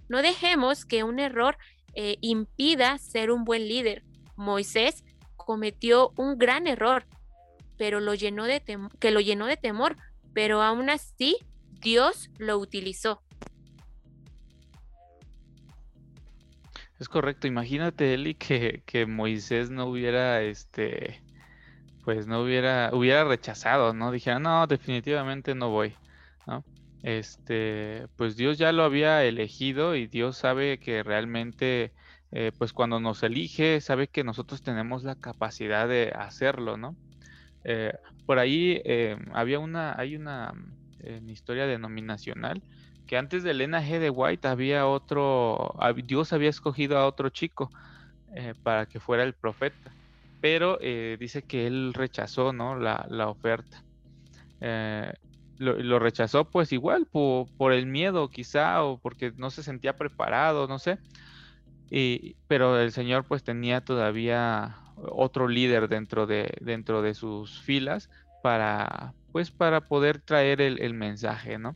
No 0.08 0.22
dejemos 0.22 0.86
que 0.86 1.04
un 1.04 1.20
error 1.20 1.58
eh, 1.94 2.18
impida 2.22 2.98
ser 2.98 3.32
un 3.32 3.44
buen 3.44 3.68
líder. 3.68 4.04
Moisés 4.36 5.04
cometió 5.36 6.14
un 6.16 6.38
gran 6.38 6.68
error, 6.68 7.06
pero 7.78 8.00
lo 8.00 8.14
llenó 8.14 8.46
de 8.46 8.64
que 9.00 9.12
lo 9.12 9.20
llenó 9.20 9.46
de 9.46 9.58
temor, 9.58 9.98
pero 10.34 10.62
aún 10.62 10.90
así 10.90 11.38
Dios 11.82 12.30
lo 12.38 12.58
utilizó. 12.58 13.22
Es 17.00 17.08
correcto, 17.08 17.48
imagínate, 17.48 18.14
Eli, 18.14 18.36
que, 18.36 18.84
que 18.86 19.06
Moisés 19.06 19.70
no 19.70 19.86
hubiera, 19.86 20.42
este, 20.42 21.22
pues 22.04 22.28
no 22.28 22.42
hubiera, 22.42 22.90
hubiera 22.94 23.24
rechazado, 23.24 23.94
¿no? 23.94 24.12
Dijera, 24.12 24.40
no, 24.40 24.68
definitivamente 24.68 25.56
no 25.56 25.70
voy, 25.70 25.96
¿no? 26.48 26.64
Este, 27.04 28.08
pues 28.18 28.36
Dios 28.36 28.58
ya 28.58 28.72
lo 28.72 28.84
había 28.84 29.24
elegido 29.24 29.96
y 29.96 30.08
Dios 30.08 30.38
sabe 30.38 30.80
que 30.80 31.04
realmente, 31.04 31.94
eh, 32.32 32.52
pues 32.58 32.74
cuando 32.74 33.00
nos 33.00 33.24
elige, 33.24 33.82
sabe 33.82 34.08
que 34.08 34.24
nosotros 34.24 34.62
tenemos 34.62 35.04
la 35.04 35.16
capacidad 35.16 35.88
de 35.88 36.12
hacerlo, 36.16 36.78
¿no? 36.78 36.96
Eh, 37.64 37.94
por 38.26 38.40
ahí 38.40 38.82
eh, 38.86 39.18
había 39.34 39.60
una, 39.60 39.98
hay 40.00 40.16
una 40.16 40.54
historia 41.28 41.68
denominacional 41.68 42.62
que 43.10 43.18
antes 43.18 43.42
de 43.42 43.52
Elena 43.52 43.82
G. 43.82 43.98
de 43.98 44.12
White 44.12 44.48
había 44.48 44.86
otro, 44.86 45.74
Dios 46.06 46.32
había 46.32 46.52
escogido 46.52 47.00
a 47.00 47.08
otro 47.08 47.30
chico 47.32 47.72
eh, 48.36 48.54
para 48.62 48.86
que 48.86 49.00
fuera 49.00 49.24
el 49.24 49.34
profeta, 49.34 49.98
pero 50.42 50.78
eh, 50.82 51.18
dice 51.20 51.44
que 51.44 51.68
él 51.68 51.94
rechazó 51.94 52.54
¿no? 52.54 52.78
la, 52.78 53.28
oferta. 53.28 53.84
Eh, 54.62 55.14
lo, 55.58 56.00
rechazó 56.00 56.46
pues 56.46 56.72
igual 56.72 57.06
por, 57.06 57.74
el 57.74 57.86
miedo 57.86 58.30
quizá 58.30 58.84
o 58.84 58.98
porque 58.98 59.34
no 59.38 59.50
se 59.50 59.64
sentía 59.64 59.98
preparado, 59.98 60.68
no 60.68 60.80
sé. 60.80 60.98
Y, 61.92 62.36
pero 62.48 62.80
el 62.80 62.92
Señor 62.92 63.26
pues 63.26 63.44
tenía 63.44 63.82
todavía 63.82 64.78
otro 64.96 65.48
líder 65.48 65.88
dentro 65.88 66.28
de, 66.28 66.54
dentro 66.62 67.02
de 67.02 67.14
sus 67.14 67.62
filas 67.62 68.10
para 68.44 69.14
pues 69.32 69.52
para 69.52 69.82
poder 69.82 70.20
traer 70.20 70.62
el, 70.62 70.82
el 70.82 70.94
mensaje, 70.94 71.58
¿no? 71.58 71.76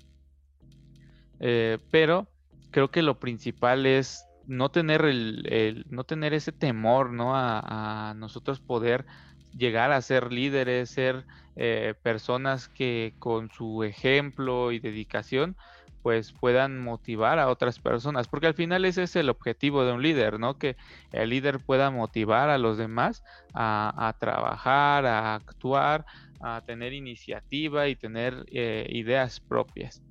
Eh, 1.40 1.78
pero 1.92 2.28
creo 2.72 2.90
que 2.90 3.02
lo 3.02 3.20
principal 3.20 3.86
es 3.86 4.26
no 4.46 4.70
tener 4.70 5.06
el, 5.06 5.86
no 5.90 6.04
tener 6.04 6.34
ese 6.34 6.52
temor, 6.52 7.12
¿no? 7.12 7.36
A, 7.36 8.14
nosotros 8.16 8.60
poder 8.60 9.06
llegar 9.52 9.92
a 9.92 10.02
ser 10.02 10.32
líderes, 10.32 10.90
ser 10.90 11.26
eh, 11.56 11.94
personas 12.02 12.68
que 12.70 13.14
con 13.20 13.50
su 13.52 13.84
ejemplo 13.84 14.72
y 14.72 14.80
dedicación 14.80 15.56
pues 16.04 16.34
puedan 16.34 16.80
motivar 16.80 17.40
a 17.40 17.48
otras 17.48 17.80
personas, 17.80 18.28
porque 18.28 18.48
al 18.48 18.54
final 18.54 18.84
ese 18.84 19.04
es 19.04 19.16
el 19.16 19.30
objetivo 19.30 19.86
de 19.86 19.94
un 19.94 20.02
líder, 20.02 20.38
¿no? 20.38 20.58
Que 20.58 20.76
el 21.14 21.30
líder 21.30 21.60
pueda 21.60 21.92
motivar 21.92 22.50
a 22.50 22.58
los 22.58 22.78
demás 22.78 23.24
a, 23.54 24.14
trabajar, 24.20 25.06
a 25.06 25.36
actuar, 25.36 26.06
a 26.42 26.62
tener 26.66 26.92
iniciativa 26.92 27.88
y 27.88 27.96
tener 27.96 28.44
eh, 28.52 28.86
ideas 28.90 29.40
propias. 29.40 30.04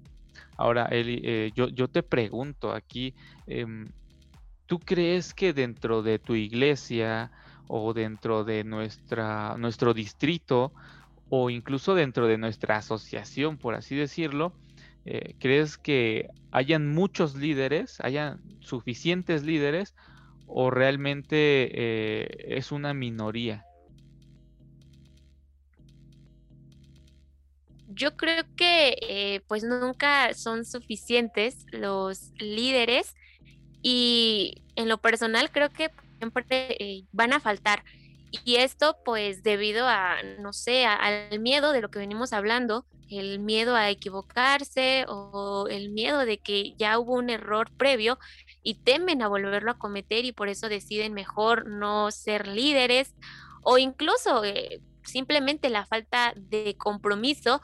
Ahora, 0.56 0.86
Eli, 0.86 1.20
eh, 1.24 1.52
yo, 1.54 1.88
te 1.88 2.02
pregunto 2.02 2.72
aquí, 2.72 3.14
em, 3.46 3.86
¿tú 4.72 4.80
crees 4.80 5.34
que 5.34 5.52
dentro 5.52 6.02
de 6.02 6.18
tu 6.18 6.34
iglesia 6.34 7.30
o 7.68 7.92
dentro 7.92 8.42
de 8.42 8.64
nuestra, 8.64 9.54
nuestro 9.58 9.92
distrito 9.92 10.72
o 11.28 11.50
incluso 11.50 11.94
dentro 11.94 12.26
de 12.26 12.38
nuestra 12.38 12.78
asociación, 12.78 13.58
por 13.58 13.74
así 13.74 13.94
decirlo, 13.94 14.54
eh, 15.04 15.34
crees 15.38 15.76
que 15.76 16.30
hayan 16.52 16.88
muchos 16.88 17.34
líderes, 17.34 18.00
hayan 18.00 18.40
suficientes 18.60 19.42
líderes 19.42 19.94
o 20.46 20.70
realmente 20.70 21.36
eh, 21.36 22.56
es 22.56 22.72
una 22.72 22.94
minoría? 22.94 23.66
yo 27.94 28.16
creo 28.16 28.44
que 28.56 28.96
eh, 29.02 29.42
pues 29.48 29.64
nunca 29.64 30.32
son 30.34 30.64
suficientes 30.64 31.66
los 31.72 32.32
líderes 32.38 33.14
y 33.82 34.62
en 34.76 34.88
lo 34.88 34.98
personal 34.98 35.50
creo 35.50 35.70
que 35.70 35.90
siempre 36.18 36.44
eh, 36.48 37.04
van 37.12 37.32
a 37.32 37.40
faltar. 37.40 37.84
Y 38.44 38.56
esto 38.56 38.96
pues 39.04 39.42
debido 39.42 39.86
a, 39.86 40.16
no 40.38 40.52
sé, 40.52 40.86
al 40.86 41.38
miedo 41.40 41.72
de 41.72 41.82
lo 41.82 41.90
que 41.90 41.98
venimos 41.98 42.32
hablando, 42.32 42.86
el 43.10 43.38
miedo 43.40 43.76
a 43.76 43.90
equivocarse 43.90 45.04
o 45.08 45.66
el 45.68 45.90
miedo 45.90 46.24
de 46.24 46.38
que 46.38 46.74
ya 46.78 46.98
hubo 46.98 47.14
un 47.14 47.30
error 47.30 47.70
previo 47.76 48.18
y 48.62 48.74
temen 48.74 49.22
a 49.22 49.28
volverlo 49.28 49.72
a 49.72 49.78
cometer 49.78 50.24
y 50.24 50.32
por 50.32 50.48
eso 50.48 50.68
deciden 50.68 51.12
mejor 51.12 51.68
no 51.68 52.10
ser 52.10 52.48
líderes 52.48 53.14
o 53.62 53.78
incluso 53.78 54.44
eh, 54.44 54.80
simplemente 55.04 55.68
la 55.68 55.84
falta 55.84 56.32
de 56.36 56.74
compromiso 56.76 57.60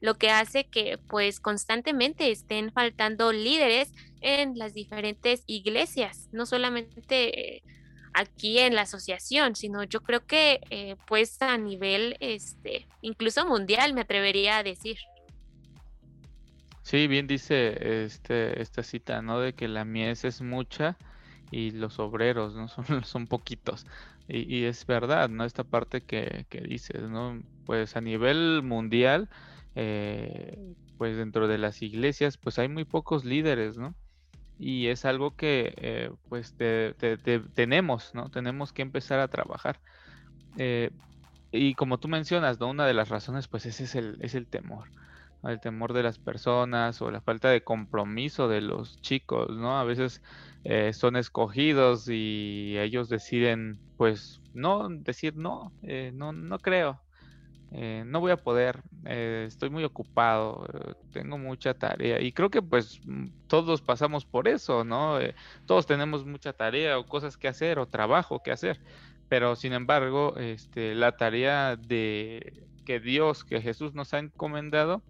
lo 0.00 0.14
que 0.14 0.30
hace 0.30 0.64
que 0.64 0.98
pues 0.98 1.40
constantemente 1.40 2.30
estén 2.30 2.72
faltando 2.72 3.32
líderes 3.32 3.92
en 4.20 4.58
las 4.58 4.74
diferentes 4.74 5.44
iglesias, 5.46 6.28
no 6.32 6.46
solamente 6.46 7.62
aquí 8.14 8.58
en 8.58 8.74
la 8.74 8.82
asociación, 8.82 9.54
sino 9.54 9.84
yo 9.84 10.00
creo 10.00 10.26
que 10.26 10.60
eh, 10.70 10.96
pues 11.06 11.40
a 11.42 11.56
nivel 11.58 12.16
este 12.20 12.86
incluso 13.00 13.46
mundial 13.46 13.94
me 13.94 14.00
atrevería 14.00 14.58
a 14.58 14.62
decir. 14.62 14.98
Sí, 16.82 17.06
bien 17.06 17.26
dice 17.26 18.04
este 18.04 18.60
esta 18.60 18.82
cita, 18.82 19.22
¿no? 19.22 19.40
De 19.40 19.52
que 19.52 19.68
la 19.68 19.84
mies 19.84 20.24
es 20.24 20.40
mucha 20.40 20.96
y 21.50 21.70
los 21.70 21.98
obreros 21.98 22.54
no 22.54 22.68
son, 22.68 23.04
son 23.04 23.26
poquitos. 23.26 23.86
Y, 24.30 24.64
es 24.64 24.84
verdad, 24.84 25.30
¿no? 25.30 25.46
Esta 25.46 25.64
parte 25.64 26.02
que, 26.02 26.44
que 26.50 26.60
dices, 26.60 27.00
¿no? 27.02 27.42
Pues 27.64 27.96
a 27.96 28.02
nivel 28.02 28.62
mundial 28.62 29.30
eh, 29.74 30.74
pues 30.98 31.16
dentro 31.16 31.48
de 31.48 31.56
las 31.56 31.80
iglesias, 31.80 32.36
pues 32.36 32.58
hay 32.58 32.68
muy 32.68 32.84
pocos 32.84 33.24
líderes, 33.24 33.78
¿no? 33.78 33.94
Y 34.58 34.88
es 34.88 35.04
algo 35.04 35.36
que 35.36 35.74
eh, 35.76 36.10
pues 36.28 36.54
tenemos, 37.54 38.14
¿no? 38.14 38.30
Tenemos 38.30 38.72
que 38.72 38.82
empezar 38.82 39.20
a 39.20 39.28
trabajar. 39.28 39.80
Eh, 40.56 40.90
y 41.52 41.74
como 41.74 41.98
tú 41.98 42.08
mencionas, 42.08 42.58
¿no? 42.58 42.68
Una 42.68 42.86
de 42.86 42.94
las 42.94 43.08
razones, 43.08 43.48
pues 43.48 43.66
ese 43.66 43.84
es 43.84 43.94
el, 43.94 44.18
es 44.20 44.34
el 44.34 44.46
temor. 44.46 44.90
El 45.44 45.60
temor 45.60 45.92
de 45.92 46.02
las 46.02 46.18
personas 46.18 47.00
o 47.00 47.10
la 47.10 47.20
falta 47.20 47.48
de 47.50 47.62
compromiso 47.62 48.48
de 48.48 48.60
los 48.60 49.00
chicos, 49.00 49.50
¿no? 49.50 49.78
A 49.78 49.84
veces 49.84 50.22
son 50.92 51.16
escogidos 51.16 52.08
y 52.08 52.76
ellos 52.78 53.08
deciden, 53.08 53.78
pues, 53.96 54.42
no, 54.52 54.88
decir 54.88 55.36
no, 55.36 55.72
no, 56.12 56.32
no 56.32 56.58
creo, 56.58 57.00
eh, 57.70 58.02
no 58.06 58.20
voy 58.20 58.30
a 58.30 58.38
poder, 58.38 58.82
eh, 59.04 59.44
estoy 59.46 59.68
muy 59.68 59.84
ocupado, 59.84 60.66
eh, 60.72 60.94
tengo 61.12 61.36
mucha 61.36 61.74
tarea 61.74 62.18
y 62.20 62.32
creo 62.32 62.50
que 62.50 62.62
pues 62.62 63.00
mm, 63.04 63.26
todos 63.46 63.82
pasamos 63.82 64.24
por 64.24 64.48
eso, 64.48 64.84
¿no? 64.84 65.18
todos 65.66 65.86
tenemos 65.86 66.24
mucha 66.24 66.54
tarea 66.54 66.98
o 66.98 67.06
cosas 67.06 67.36
que 67.36 67.46
hacer 67.46 67.78
o 67.78 67.86
trabajo 67.86 68.42
que 68.42 68.52
hacer, 68.52 68.80
pero 69.28 69.54
sin 69.54 69.74
embargo, 69.74 70.34
este, 70.38 70.94
la 70.94 71.16
tarea 71.18 71.76
de 71.76 72.64
que 72.86 73.00
Dios, 73.00 73.44
que 73.44 73.60
Jesús 73.60 73.92
nos 73.92 74.14
ha 74.14 74.18
encomendado, 74.18 75.02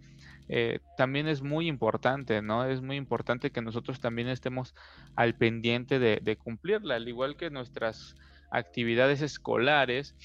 también 0.97 1.29
es 1.29 1.43
muy 1.43 1.69
importante, 1.69 2.41
¿no? 2.41 2.65
Es 2.65 2.81
muy 2.81 2.97
importante 2.97 3.51
que 3.51 3.61
nosotros 3.61 4.01
también 4.01 4.29
estemos 4.29 4.75
al 5.15 5.35
pendiente 5.35 5.99
de, 5.99 6.37
cumplirla, 6.37 6.97
al 6.97 7.07
igual 7.07 7.37
que 7.37 7.51
nuestras 7.51 8.17
actividades 8.51 9.21
escolares. 9.21 10.17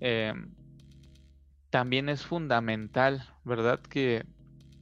Eh, 0.00 0.32
también 1.70 2.08
es 2.08 2.24
fundamental, 2.24 3.28
¿verdad? 3.44 3.80
Que 3.80 4.24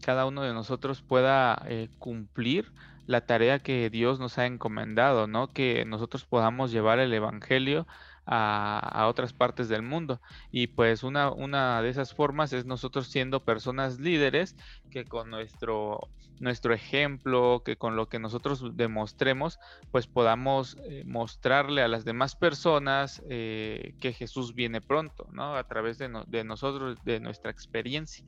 cada 0.03 0.26
uno 0.26 0.43
de 0.43 0.53
nosotros 0.53 1.03
pueda 1.03 1.62
eh, 1.67 1.88
cumplir 1.99 2.73
la 3.07 3.26
tarea 3.26 3.59
que 3.59 3.91
Dios 3.91 4.19
nos 4.19 4.38
ha 4.38 4.47
encomendado, 4.47 5.26
¿no? 5.26 5.53
Que 5.53 5.85
nosotros 5.85 6.25
podamos 6.25 6.73
llevar 6.73 6.99
el 6.99 7.12
Evangelio 7.12 7.87
a, 8.26 9.07
otras 9.09 9.33
partes 9.33 9.69
del 9.69 9.83
mundo. 9.83 10.21
Y 10.50 10.69
pues 10.69 11.03
una, 11.03 11.31
una 11.31 11.83
de 11.83 11.91
esas 11.91 12.14
formas 12.14 12.53
es 12.53 12.64
nosotros 12.64 13.09
siendo 13.09 13.45
personas 13.45 14.00
líderes 14.00 14.57
que 14.91 15.05
con 15.05 15.31
nuestro, 15.31 16.09
nuestro 16.41 16.75
ejemplo, 16.75 17.62
que 17.64 17.76
con 17.76 17.97
lo 17.97 18.09
que 18.09 18.19
nosotros 18.19 18.76
demostremos, 18.76 19.59
pues 19.91 20.07
podamos 20.07 20.76
eh, 20.85 21.05
mostrarle 21.07 21.83
a 21.83 21.88
las 21.88 22.05
demás 22.05 22.37
personas 22.37 23.23
eh, 23.29 23.95
que 24.00 24.12
Jesús 24.12 24.55
viene 24.55 24.81
pronto, 24.81 25.29
¿no? 25.33 25.57
A 25.57 25.64
través 25.64 25.99
de, 25.99 26.09
nosotros, 26.45 26.99
de 27.05 27.21
nuestra 27.21 27.50
experiencia. 27.50 28.25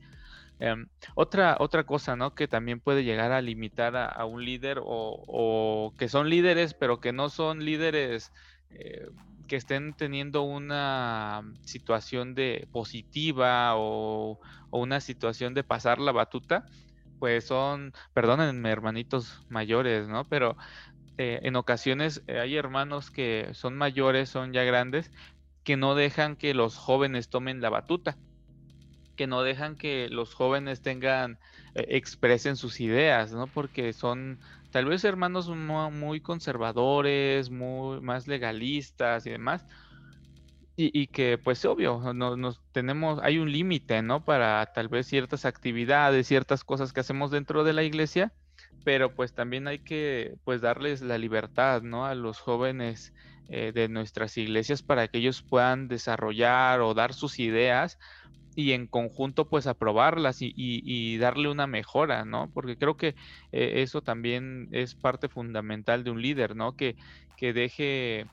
Em, 0.59 0.87
otra, 1.13 1.57
otra 1.59 1.83
cosa, 1.83 2.15
¿no? 2.15 2.33
Que 2.33 2.47
también 2.47 2.79
puede 2.79 3.03
llegar 3.03 3.31
a 3.31 3.41
limitar 3.41 3.95
a, 3.95 4.25
un 4.25 4.43
líder 4.43 4.79
o, 4.79 5.23
o, 5.27 5.93
que 5.97 6.09
son 6.09 6.29
líderes, 6.29 6.73
pero 6.73 6.99
que 6.99 7.13
no 7.13 7.29
son 7.29 7.63
líderes 7.63 8.31
eh, 8.71 9.07
que 9.47 9.55
estén 9.55 9.93
teniendo 9.93 10.43
una 10.43 11.41
situación 11.63 12.35
de 12.35 12.67
positiva 12.71 13.75
o, 13.75 14.39
una 14.69 14.99
situación 14.99 15.53
de 15.53 15.63
pasar 15.63 15.99
la 15.99 16.11
batuta, 16.11 16.65
pues 17.19 17.45
son, 17.47 17.93
perdónenme 18.13 18.71
hermanitos 18.71 19.45
mayores, 19.49 20.07
¿no? 20.07 20.27
Pero 20.27 20.57
eh, 21.17 21.39
en 21.43 21.55
ocasiones 21.57 22.23
eh, 22.27 22.39
hay 22.39 22.57
hermanos 22.57 23.11
que 23.11 23.49
son 23.53 23.77
mayores, 23.77 24.29
son 24.29 24.53
ya 24.53 24.63
grandes, 24.63 25.11
que 25.63 25.77
no 25.77 25.95
dejan 25.95 26.37
que 26.37 26.53
los 26.53 26.77
jóvenes 26.77 27.29
tomen 27.29 27.61
la 27.61 27.69
batuta, 27.69 28.19
que 29.15 29.27
no 29.27 29.41
dejan 29.43 29.77
que 29.77 30.09
los 30.09 30.33
jóvenes 30.33 30.81
tengan, 30.81 31.39
expresen 31.73 32.55
sus 32.55 32.79
ideas, 32.79 33.31
¿no? 33.33 33.51
Porque 33.51 33.93
son 33.93 34.39
tal 34.71 34.85
vez 34.85 35.03
hermanos 35.03 35.49
muy 35.49 36.21
conservadores, 36.21 37.49
muy 37.49 37.99
más 38.01 38.27
legalistas 38.27 39.25
y 39.25 39.31
demás. 39.31 39.65
Y, 40.79 41.07
que 41.07 41.39
pues 41.39 41.65
obvio, 41.65 42.13
nos 42.13 42.61
tenemos, 42.71 43.19
hay 43.23 43.39
un 43.39 43.51
límite, 43.51 44.03
¿no? 44.03 44.23
Para 44.23 44.63
tal 44.75 44.89
vez 44.89 45.07
ciertas 45.07 45.43
actividades, 45.45 46.27
ciertas 46.27 46.63
cosas 46.63 46.93
que 46.93 46.99
hacemos 46.99 47.31
dentro 47.31 47.63
de 47.63 47.73
la 47.73 47.81
iglesia, 47.81 48.31
pero 48.83 49.15
pues 49.15 49.33
también 49.33 49.67
hay 49.67 49.79
que 49.79 50.35
pues 50.43 50.61
darles 50.61 51.01
la 51.01 51.17
libertad, 51.17 51.81
¿no? 51.81 52.05
A 52.05 52.13
los 52.13 52.39
jóvenes 52.39 53.11
eh, 53.49 53.71
de 53.73 53.89
nuestras 53.89 54.37
iglesias 54.37 54.83
para 54.83 55.07
que 55.07 55.17
ellos 55.17 55.41
puedan 55.41 55.87
desarrollar 55.87 56.81
o 56.81 56.93
dar 56.93 57.15
sus 57.15 57.39
ideas 57.39 57.97
y 58.55 58.73
en 58.73 58.87
conjunto 58.87 59.47
pues 59.49 59.67
aprobarlas 59.67 60.37
y, 60.41 61.17
darle 61.17 61.49
una 61.49 61.65
mejora, 61.65 62.23
¿no? 62.23 62.51
Porque 62.53 62.77
creo 62.77 62.97
que 62.97 63.15
eh, 63.51 63.81
eso 63.81 64.01
también 64.01 64.67
es 64.71 64.95
parte 64.95 65.27
fundamental 65.27 66.03
de 66.03 66.11
un 66.11 66.21
líder, 66.21 66.55
¿no? 66.55 66.75
Que, 66.75 66.95
que 67.35 67.53
deje 67.53 68.25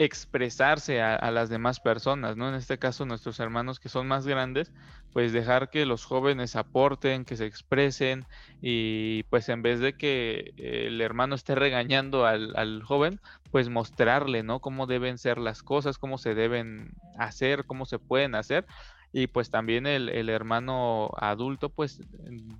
expresarse 0.00 1.02
a, 1.02 1.30
las 1.30 1.50
demás 1.50 1.78
personas, 1.78 2.34
¿no? 2.34 2.48
En 2.48 2.54
este 2.54 2.78
caso 2.78 3.04
nuestros 3.04 3.38
hermanos 3.38 3.78
que 3.78 3.90
son 3.90 4.08
más 4.08 4.26
grandes, 4.26 4.72
pues 5.12 5.34
dejar 5.34 5.68
que 5.68 5.84
los 5.84 6.06
jóvenes 6.06 6.56
aporten, 6.56 7.26
que 7.26 7.36
se 7.36 7.44
expresen 7.44 8.24
y 8.62 9.24
pues 9.24 9.50
en 9.50 9.60
vez 9.60 9.78
de 9.78 9.92
que 9.92 10.54
el 10.56 11.02
hermano 11.02 11.34
esté 11.34 11.54
regañando 11.54 12.24
al, 12.24 12.56
al 12.56 12.82
joven, 12.82 13.20
pues 13.50 13.68
mostrarle, 13.68 14.42
¿no? 14.42 14.60
Cómo 14.60 14.86
deben 14.86 15.18
ser 15.18 15.36
las 15.36 15.62
cosas, 15.62 15.98
cómo 15.98 16.16
se 16.16 16.34
deben 16.34 16.92
hacer, 17.18 17.66
cómo 17.66 17.84
se 17.84 17.98
pueden 17.98 18.34
hacer 18.34 18.64
y 19.12 19.26
pues 19.26 19.50
también 19.50 19.86
el, 19.86 20.30
hermano 20.30 21.10
adulto 21.18 21.68
pues 21.68 22.00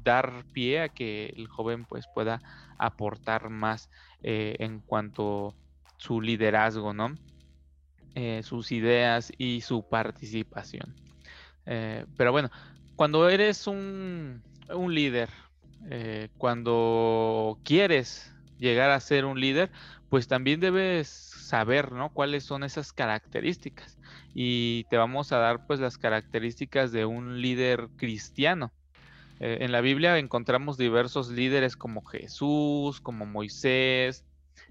dar 0.03 0.45
pie 0.53 0.83
a 0.83 0.89
que 0.91 1.33
el 1.37 1.49
joven 1.49 1.87
pues 1.87 2.07
pueda 2.13 2.43
aportar 2.77 3.49
más 3.49 3.89
eh, 4.23 4.57
en 4.59 4.81
cuanto 4.81 5.55
su 6.01 6.21
liderazgo, 6.21 6.93
¿no? 6.95 7.17
Eh, 8.15 8.41
sus 8.43 8.73
ideas 8.73 9.33
y 9.37 9.61
su 9.61 9.89
participación. 9.89 10.97
Eh, 11.67 12.07
pero 12.17 12.33
bueno, 12.33 12.51
cuando 12.97 13.29
eres 13.29 13.67
un, 13.67 14.43
un 14.75 14.95
líder, 14.95 15.29
cuando 16.37 17.59
quieres 17.65 18.35
llegar 18.59 18.91
a 18.91 19.01
ser 19.01 19.25
un 19.25 19.41
líder, 19.41 19.71
pues 20.11 20.29
también 20.29 20.61
debes 20.61 21.09
saber, 21.09 21.93
¿no? 21.93 22.11
Cuáles 22.11 22.45
son 22.45 22.65
esas 22.65 22.93
características. 22.93 23.99
Y 24.35 24.85
te 24.91 24.97
vamos 24.97 25.33
a 25.33 25.39
dar 25.39 25.67
pues 25.67 25.81
las 25.81 25.99
características 25.99 26.93
de 26.93 27.07
un 27.07 27.41
líder 27.41 27.89
cristiano. 27.97 28.73
Eh, 29.41 29.59
en 29.63 29.73
la 29.73 29.81
Biblia 29.81 30.19
encontramos 30.19 30.77
diversos 30.77 31.31
líderes 31.31 31.77
como 31.77 32.05
Jesús, 32.05 33.01
como 33.01 33.25
Moisés, 33.25 34.25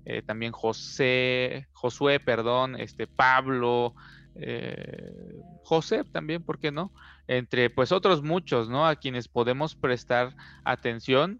eh, 0.09 0.23
también 0.23 0.51
José, 0.51 1.67
Josué, 1.71 2.19
perdón, 2.19 2.75
este 2.79 3.05
Pablo, 3.05 3.93
eh, 4.33 5.13
José 5.63 6.03
también, 6.03 6.41
¿por 6.41 6.57
qué 6.57 6.71
no? 6.71 6.91
Entre 7.27 7.69
pues 7.69 7.91
otros 7.91 8.23
muchos, 8.23 8.69
¿no? 8.69 8.87
A 8.87 8.95
quienes 8.95 9.27
podemos 9.27 9.75
prestar 9.75 10.35
atención 10.63 11.39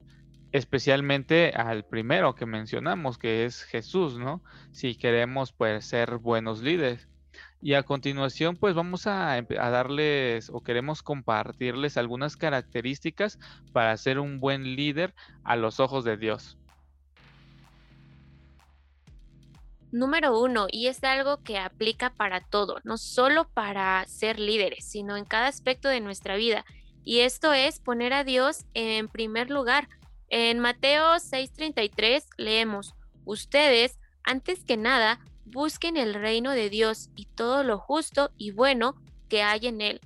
especialmente 0.52 1.52
al 1.56 1.84
primero 1.84 2.36
que 2.36 2.46
mencionamos, 2.46 3.18
que 3.18 3.46
es 3.46 3.64
Jesús, 3.64 4.20
¿no? 4.20 4.44
Si 4.72 4.94
queremos 4.96 5.52
pues 5.52 5.86
ser 5.86 6.18
buenos 6.18 6.62
líderes. 6.62 7.08
Y 7.60 7.74
a 7.74 7.82
continuación 7.82 8.56
pues 8.56 8.76
vamos 8.76 9.08
a, 9.08 9.34
a, 9.34 9.70
darles 9.72 10.52
o 10.52 10.62
queremos 10.62 11.02
compartirles 11.02 11.98
algunas 11.98 12.38
características 12.38 13.40
para 13.74 13.98
ser 13.98 14.20
un 14.20 14.40
buen 14.40 14.76
líder 14.76 15.16
a 15.44 15.56
los 15.56 15.80
ojos 15.80 16.04
de 16.04 16.18
Dios. 16.18 16.59
Número 19.92 20.40
uno, 20.40 20.68
y 20.72 20.88
es 20.88 21.04
algo 21.04 21.44
que 21.44 21.58
aplica 21.58 22.12
para 22.12 22.42
todo, 22.42 22.78
no 22.84 22.98
solo 22.98 23.50
para 23.50 24.06
ser 24.08 24.40
líderes, 24.40 24.86
sino 24.86 25.18
en 25.18 25.26
cada 25.26 25.48
aspecto 25.48 25.90
de 25.90 26.00
nuestra 26.00 26.36
vida. 26.36 26.66
Y 27.04 27.20
esto 27.20 27.54
es 27.54 27.80
poner 27.80 28.14
a 28.14 28.24
Dios 28.24 28.66
en 28.74 29.08
primer 29.08 29.50
lugar 29.50 29.88
en 30.30 30.60
Mateo 30.60 31.16
6:33 31.20 32.28
leemos, 32.38 32.94
ustedes, 33.26 34.00
antes 34.24 34.64
que 34.64 34.78
nada, 34.78 35.20
busquen 35.46 35.98
el 35.98 36.14
reino 36.14 36.52
de 36.52 36.70
Dios 36.70 37.10
y 37.16 37.26
todo 37.26 37.64
lo 37.64 37.80
justo 37.80 38.30
y 38.38 38.52
bueno 38.52 38.96
que 39.28 39.42
hay 39.42 39.66
en 39.66 39.82
él. 39.82 40.02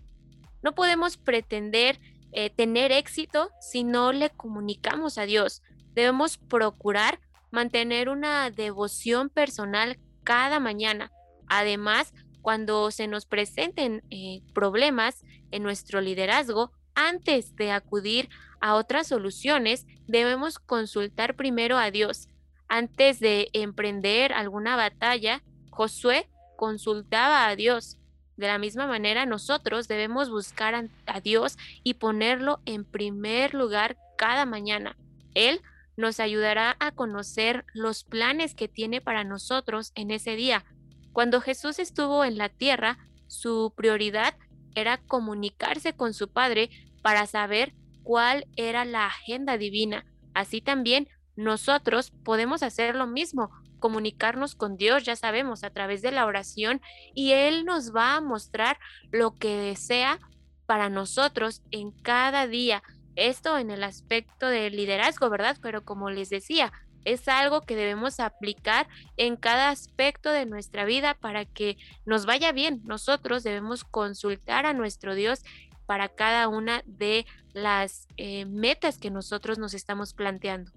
No 0.61 0.73
podemos 0.75 1.17
pretender 1.17 1.99
eh, 2.31 2.49
tener 2.49 2.93
éxito 2.93 3.49
si 3.59 3.83
no 3.83 4.13
le 4.13 4.29
comunicamos 4.29 5.17
a 5.17 5.25
Dios. 5.25 5.61
Debemos 5.93 6.37
procurar 6.37 7.19
mantener 7.53 8.09
una 8.09 8.49
devoción 8.49 9.29
personal 9.29 9.99
cada 10.23 10.59
mañana. 10.59 11.11
Además, 11.47 12.11
cuando 12.41 12.89
se 12.89 13.07
nos 13.07 13.27
presenten 13.27 14.03
eh, 14.09 14.41
problemas 14.53 15.23
en 15.51 15.61
nuestro 15.61 16.01
liderazgo, 16.01 16.71
antes 16.95 17.55
de 17.55 17.71
acudir 17.71 18.27
a 18.59 18.73
otras 18.73 19.07
soluciones, 19.07 19.85
debemos 20.07 20.57
consultar 20.57 21.35
primero 21.35 21.77
a 21.77 21.91
Dios. 21.91 22.27
Antes 22.67 23.19
de 23.19 23.49
emprender 23.53 24.33
alguna 24.33 24.75
batalla, 24.75 25.43
Josué 25.69 26.27
consultaba 26.57 27.47
a 27.47 27.55
Dios. 27.55 27.99
De 28.35 28.47
la 28.47 28.57
misma 28.57 28.87
manera, 28.87 29.27
nosotros 29.27 29.87
debemos 29.87 30.31
buscar 30.31 30.73
a, 31.05 31.19
Dios 31.21 31.57
y 31.83 31.93
ponerlo 31.93 32.61
en 32.65 32.83
primer 32.83 33.53
lugar 33.53 33.95
cada 34.17 34.45
mañana. 34.45 34.97
Él 35.35 35.61
nos 35.97 36.19
ayudará 36.19 36.75
a 36.79 36.91
conocer 36.91 37.65
los 37.73 38.03
planes 38.03 38.55
que 38.55 38.67
tiene 38.67 39.01
para 39.01 39.23
nosotros 39.23 39.91
en 39.95 40.11
ese 40.11 40.35
día. 40.35 40.65
Cuando 41.11 41.41
Jesús 41.41 41.79
estuvo 41.79 42.25
en 42.25 42.37
la 42.37 42.49
tierra, 42.49 42.97
su 43.27 43.73
prioridad 43.75 44.35
era 44.75 44.97
comunicarse 44.97 45.93
con 45.93 46.13
su 46.13 46.29
Padre 46.29 46.69
para 47.01 47.25
saber 47.27 47.73
cuál 48.03 48.45
era 48.55 48.85
la 48.85 49.05
agenda 49.05 49.57
divina. 49.57 50.05
Así 50.33 50.61
también 50.61 51.07
nosotros 51.35 52.11
podemos 52.23 52.63
hacer 52.63 52.95
lo 52.95 53.07
mismo, 53.07 53.49
comunicarnos 53.79 54.55
con 54.55 54.77
Dios, 54.77 55.03
ya 55.03 55.15
sabemos, 55.15 55.63
a 55.63 55.69
través 55.69 56.01
de 56.01 56.11
la 56.11 56.25
oración 56.25 56.81
y 57.13 57.31
Él 57.31 57.65
nos 57.65 57.95
va 57.95 58.15
a 58.15 58.21
mostrar 58.21 58.77
lo 59.11 59.35
que 59.35 59.55
desea 59.57 60.19
para 60.65 60.89
nosotros 60.89 61.61
en 61.71 61.91
cada 61.91 62.47
día. 62.47 62.83
Esto 63.15 63.57
en 63.57 63.71
el 63.71 63.83
aspecto 63.83 64.47
del 64.47 64.75
liderazgo, 64.75 65.29
¿verdad? 65.29 65.57
Pero 65.61 65.83
como 65.83 66.09
les 66.09 66.29
decía, 66.29 66.71
es 67.05 67.27
algo 67.27 67.61
que 67.61 67.75
debemos 67.75 68.19
aplicar 68.19 68.87
en 69.17 69.35
cada 69.35 69.69
aspecto 69.69 70.31
de 70.31 70.45
nuestra 70.45 70.85
vida 70.85 71.15
para 71.15 71.45
que 71.45 71.77
nos 72.05 72.25
vaya 72.25 72.51
bien. 72.51 72.81
Nosotros 72.85 73.43
debemos 73.43 73.83
consultar 73.83 74.65
a 74.65 74.73
nuestro 74.73 75.15
Dios 75.15 75.43
para 75.85 76.09
cada 76.09 76.47
una 76.47 76.81
de 76.85 77.25
las 77.53 78.07
eh, 78.17 78.45
metas 78.45 78.97
que 78.97 79.11
nosotros 79.11 79.59
nos 79.59 79.73
estamos 79.73 80.13
planteando. 80.13 80.71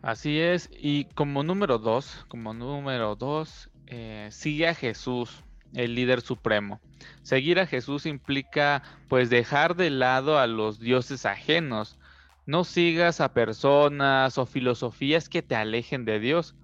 Así 0.00 0.40
es, 0.40 0.68
y 0.76 1.04
como 1.04 1.44
número 1.44 1.78
dos, 1.78 2.24
como 2.28 2.52
número 2.54 3.14
dos, 3.14 3.70
eh, 3.86 4.28
sigue 4.32 4.66
a 4.66 4.74
Jesús, 4.74 5.44
el 5.74 5.94
líder 5.94 6.20
supremo. 6.20 6.80
Seguir 7.22 7.60
a 7.60 7.66
Jesús 7.66 8.06
implica 8.06 8.82
pues 9.08 9.30
dejar 9.30 9.76
de 9.76 9.90
lado 9.90 10.38
a 10.38 10.46
los 10.46 10.80
dioses 10.80 11.26
ajenos. 11.26 11.98
No 12.46 12.64
sigas 12.64 13.20
a 13.20 13.32
personas 13.32 14.38
o 14.38 14.46
filosofías 14.46 15.28
que 15.28 15.42
te 15.42 15.54
alejen 15.54 16.04
de 16.04 16.18
Dios. 16.18 16.54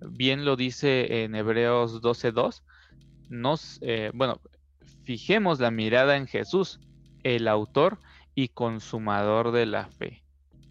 Bien 0.00 0.44
lo 0.44 0.56
dice 0.56 1.24
en 1.24 1.34
Hebreos 1.34 2.02
12.2. 2.02 2.62
Nos, 3.28 3.78
eh, 3.82 4.10
bueno, 4.14 4.40
fijemos 5.04 5.58
la 5.58 5.70
mirada 5.70 6.16
en 6.16 6.26
Jesús, 6.26 6.80
el 7.22 7.48
autor 7.48 7.98
y 8.34 8.48
consumador 8.48 9.52
de 9.52 9.66
la 9.66 9.86
fe. 9.86 10.25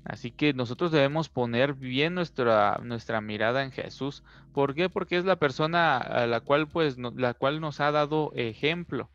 Así 0.06 0.30
que 0.30 0.54
nosotros 0.54 0.92
debemos 0.92 1.30
poner 1.30 1.74
bien 1.74 2.14
nuestra, 2.14 2.80
nuestra 2.84 3.22
mirada 3.22 3.64
en 3.64 3.72
Jesús. 3.72 4.24
¿Por 4.54 4.76
qué? 4.76 4.88
Porque 4.88 5.18
es 5.18 5.26
la 5.26 5.38
persona 5.38 5.98
a 5.98 6.28
la 6.28 6.42
cual, 6.42 6.68
pues, 6.68 6.98
la 6.98 7.34
cual 7.34 7.60
nos 7.60 7.82
ha 7.82 7.92
dado 7.92 8.32
ejemplo. 8.36 9.10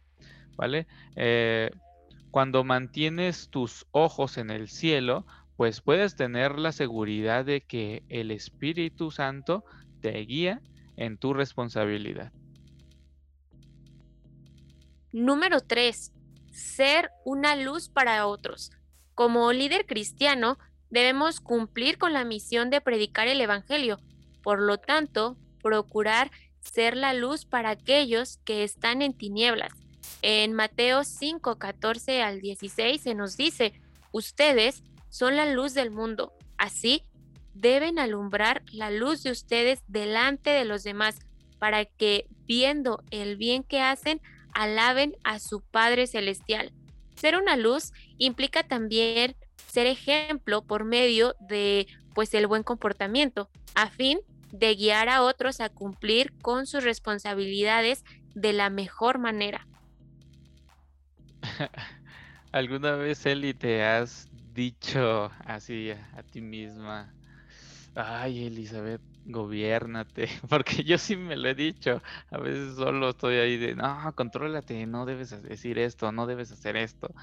¿Vale? 0.56 0.88
Eh, 1.14 1.70
cuando 2.32 2.64
mantienes 2.64 3.48
tus 3.50 3.86
ojos 3.92 4.36
en 4.36 4.50
el 4.50 4.68
cielo, 4.68 5.24
pues 5.56 5.80
puedes 5.80 6.16
tener 6.16 6.58
la 6.58 6.72
seguridad 6.72 7.44
de 7.44 7.60
que 7.60 8.02
el 8.08 8.30
Espíritu 8.30 9.10
Santo 9.10 9.64
te 10.00 10.12
guía 10.20 10.60
en 10.96 11.18
tu 11.18 11.34
responsabilidad. 11.34 12.32
Número 15.12 15.60
3. 15.60 16.12
Ser 16.50 17.10
una 17.24 17.56
luz 17.56 17.88
para 17.88 18.26
otros. 18.26 18.72
Como 19.14 19.52
líder 19.52 19.86
cristiano, 19.86 20.58
debemos 20.90 21.40
cumplir 21.40 21.98
con 21.98 22.12
la 22.12 22.24
misión 22.24 22.70
de 22.70 22.80
predicar 22.80 23.28
el 23.28 23.40
Evangelio. 23.40 23.98
Por 24.42 24.60
lo 24.60 24.78
tanto, 24.78 25.36
procurar 25.62 26.30
ser 26.60 26.96
la 26.96 27.14
luz 27.14 27.44
para 27.44 27.70
aquellos 27.70 28.38
que 28.44 28.64
están 28.64 29.02
en 29.02 29.14
tinieblas. 29.14 29.72
En 30.22 30.52
Mateo 30.52 31.04
5, 31.04 31.58
14 31.58 32.22
al 32.22 32.40
16 32.40 33.00
se 33.00 33.14
nos 33.14 33.36
dice, 33.36 33.72
ustedes 34.12 34.82
son 35.08 35.36
la 35.36 35.46
luz 35.46 35.74
del 35.74 35.90
mundo, 35.90 36.32
así 36.58 37.04
deben 37.54 37.98
alumbrar 37.98 38.62
la 38.72 38.90
luz 38.90 39.22
de 39.22 39.30
ustedes 39.30 39.82
delante 39.88 40.50
de 40.50 40.64
los 40.64 40.82
demás, 40.82 41.18
para 41.58 41.84
que, 41.84 42.26
viendo 42.46 43.02
el 43.10 43.36
bien 43.36 43.62
que 43.62 43.80
hacen, 43.80 44.20
alaben 44.52 45.16
a 45.24 45.38
su 45.38 45.60
Padre 45.60 46.06
Celestial. 46.06 46.72
Ser 47.16 47.36
una 47.36 47.56
luz 47.56 47.92
implica 48.16 48.62
también 48.62 49.36
ser 49.70 49.86
ejemplo 49.86 50.62
por 50.62 50.84
medio 50.84 51.34
de 51.40 51.86
pues 52.14 52.34
el 52.34 52.46
buen 52.46 52.62
comportamiento, 52.62 53.48
a 53.74 53.88
fin 53.88 54.18
de 54.52 54.74
guiar 54.74 55.08
a 55.08 55.22
otros 55.22 55.60
a 55.60 55.68
cumplir 55.68 56.32
con 56.42 56.66
sus 56.66 56.84
responsabilidades 56.84 58.04
de 58.34 58.52
la 58.52 58.70
mejor 58.70 59.18
manera. 59.18 59.66
¿Alguna 62.52 62.96
vez, 62.96 63.24
Eli, 63.26 63.54
te 63.54 63.84
has 63.84 64.28
dicho 64.52 65.30
así 65.44 65.90
a, 65.90 66.22
ti 66.24 66.40
misma, 66.40 67.14
ay, 67.94 68.46
Elizabeth, 68.46 69.00
gobiernate? 69.26 70.28
Porque 70.48 70.82
yo 70.82 70.98
sí 70.98 71.16
me 71.16 71.36
lo 71.36 71.48
he 71.48 71.54
dicho. 71.54 72.02
A 72.30 72.38
veces 72.38 72.74
solo 72.74 73.10
estoy 73.10 73.36
ahí 73.36 73.56
de, 73.56 73.76
no, 73.76 74.12
contrólate, 74.16 74.86
no 74.86 75.06
debes 75.06 75.42
decir 75.42 75.78
esto, 75.78 76.10
no 76.12 76.26
debes 76.26 76.50
hacer 76.50 76.76
esto. 76.76 77.14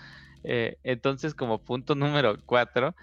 Eh, 0.43 0.77
entonces, 0.83 1.33
como 1.33 1.59
punto 1.59 1.95
número 1.95 2.37
cuatro, 2.45 2.95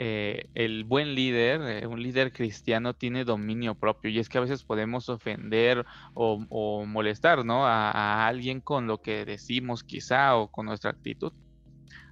eh, 0.00 0.48
el 0.54 0.84
buen 0.84 1.16
líder, 1.16 1.60
eh, 1.62 1.86
un 1.88 2.00
líder 2.00 2.32
cristiano, 2.32 2.94
tiene 2.94 3.24
dominio 3.24 3.74
propio. 3.74 4.10
Y 4.10 4.20
es 4.20 4.28
que 4.28 4.38
a 4.38 4.42
veces 4.42 4.62
podemos 4.62 5.08
ofender 5.08 5.84
o, 6.14 6.86
molestar 6.86 7.44
¿no? 7.44 7.66
a, 7.66 8.26
alguien 8.26 8.60
con 8.60 8.86
lo 8.86 9.02
que 9.02 9.24
decimos 9.24 9.82
quizá 9.82 10.36
o 10.36 10.48
con 10.52 10.66
nuestra 10.66 10.90
actitud. 10.90 11.32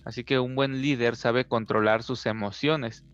Así 0.04 0.24
que 0.24 0.40
un 0.40 0.56
buen 0.56 0.82
líder 0.82 1.14
sabe 1.16 1.46
controlar 1.46 2.02
sus 2.02 2.26
emociones. 2.26 3.04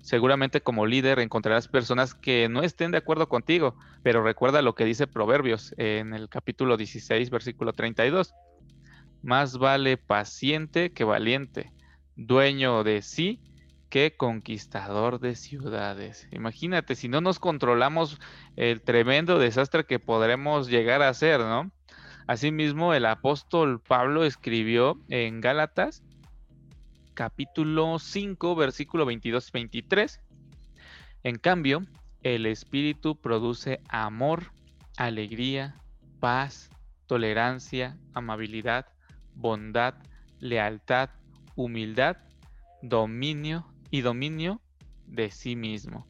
Seguramente 0.00 0.60
como 0.60 0.86
líder 0.86 1.18
encontrarás 1.18 1.66
personas 1.66 2.14
que 2.14 2.48
no 2.48 2.62
estén 2.62 2.90
de 2.92 2.98
acuerdo 2.98 3.28
contigo, 3.28 3.76
pero 4.02 4.22
recuerda 4.22 4.62
lo 4.62 4.74
que 4.74 4.84
dice 4.84 5.06
Proverbios 5.06 5.74
en 5.76 6.12
el 6.12 6.28
capítulo 6.28 6.76
16, 6.76 7.30
versículo 7.30 7.72
32. 7.72 8.34
Más 9.22 9.58
vale 9.58 9.96
paciente 9.96 10.92
que 10.92 11.04
valiente, 11.04 11.72
dueño 12.16 12.84
de 12.84 13.02
sí 13.02 13.40
que 13.90 14.16
conquistador 14.16 15.18
de 15.18 15.34
ciudades. 15.34 16.28
Imagínate, 16.30 16.94
si 16.94 17.08
no 17.08 17.20
nos 17.20 17.40
controlamos 17.40 18.18
el 18.56 18.80
tremendo 18.80 19.38
desastre 19.38 19.84
que 19.84 19.98
podremos 19.98 20.68
llegar 20.68 21.02
a 21.02 21.08
hacer, 21.08 21.40
¿no? 21.40 21.70
Asimismo, 22.28 22.94
el 22.94 23.06
apóstol 23.06 23.80
Pablo 23.80 24.24
escribió 24.24 25.00
en 25.08 25.40
Gálatas, 25.40 26.04
capítulo 27.14 27.98
5, 27.98 28.54
versículo 28.54 29.04
22-23. 29.06 30.20
En 31.24 31.36
cambio, 31.36 31.84
el 32.22 32.46
Espíritu 32.46 33.20
produce 33.20 33.80
amor, 33.88 34.52
alegría, 34.96 35.74
paz, 36.20 36.70
tolerancia, 37.06 37.98
amabilidad, 38.14 38.86
bondad, 39.40 39.94
lealtad, 40.38 41.10
humildad, 41.56 42.16
dominio 42.82 43.66
y 43.90 44.02
dominio 44.02 44.60
de 45.06 45.30
sí 45.30 45.56
mismo. 45.56 46.06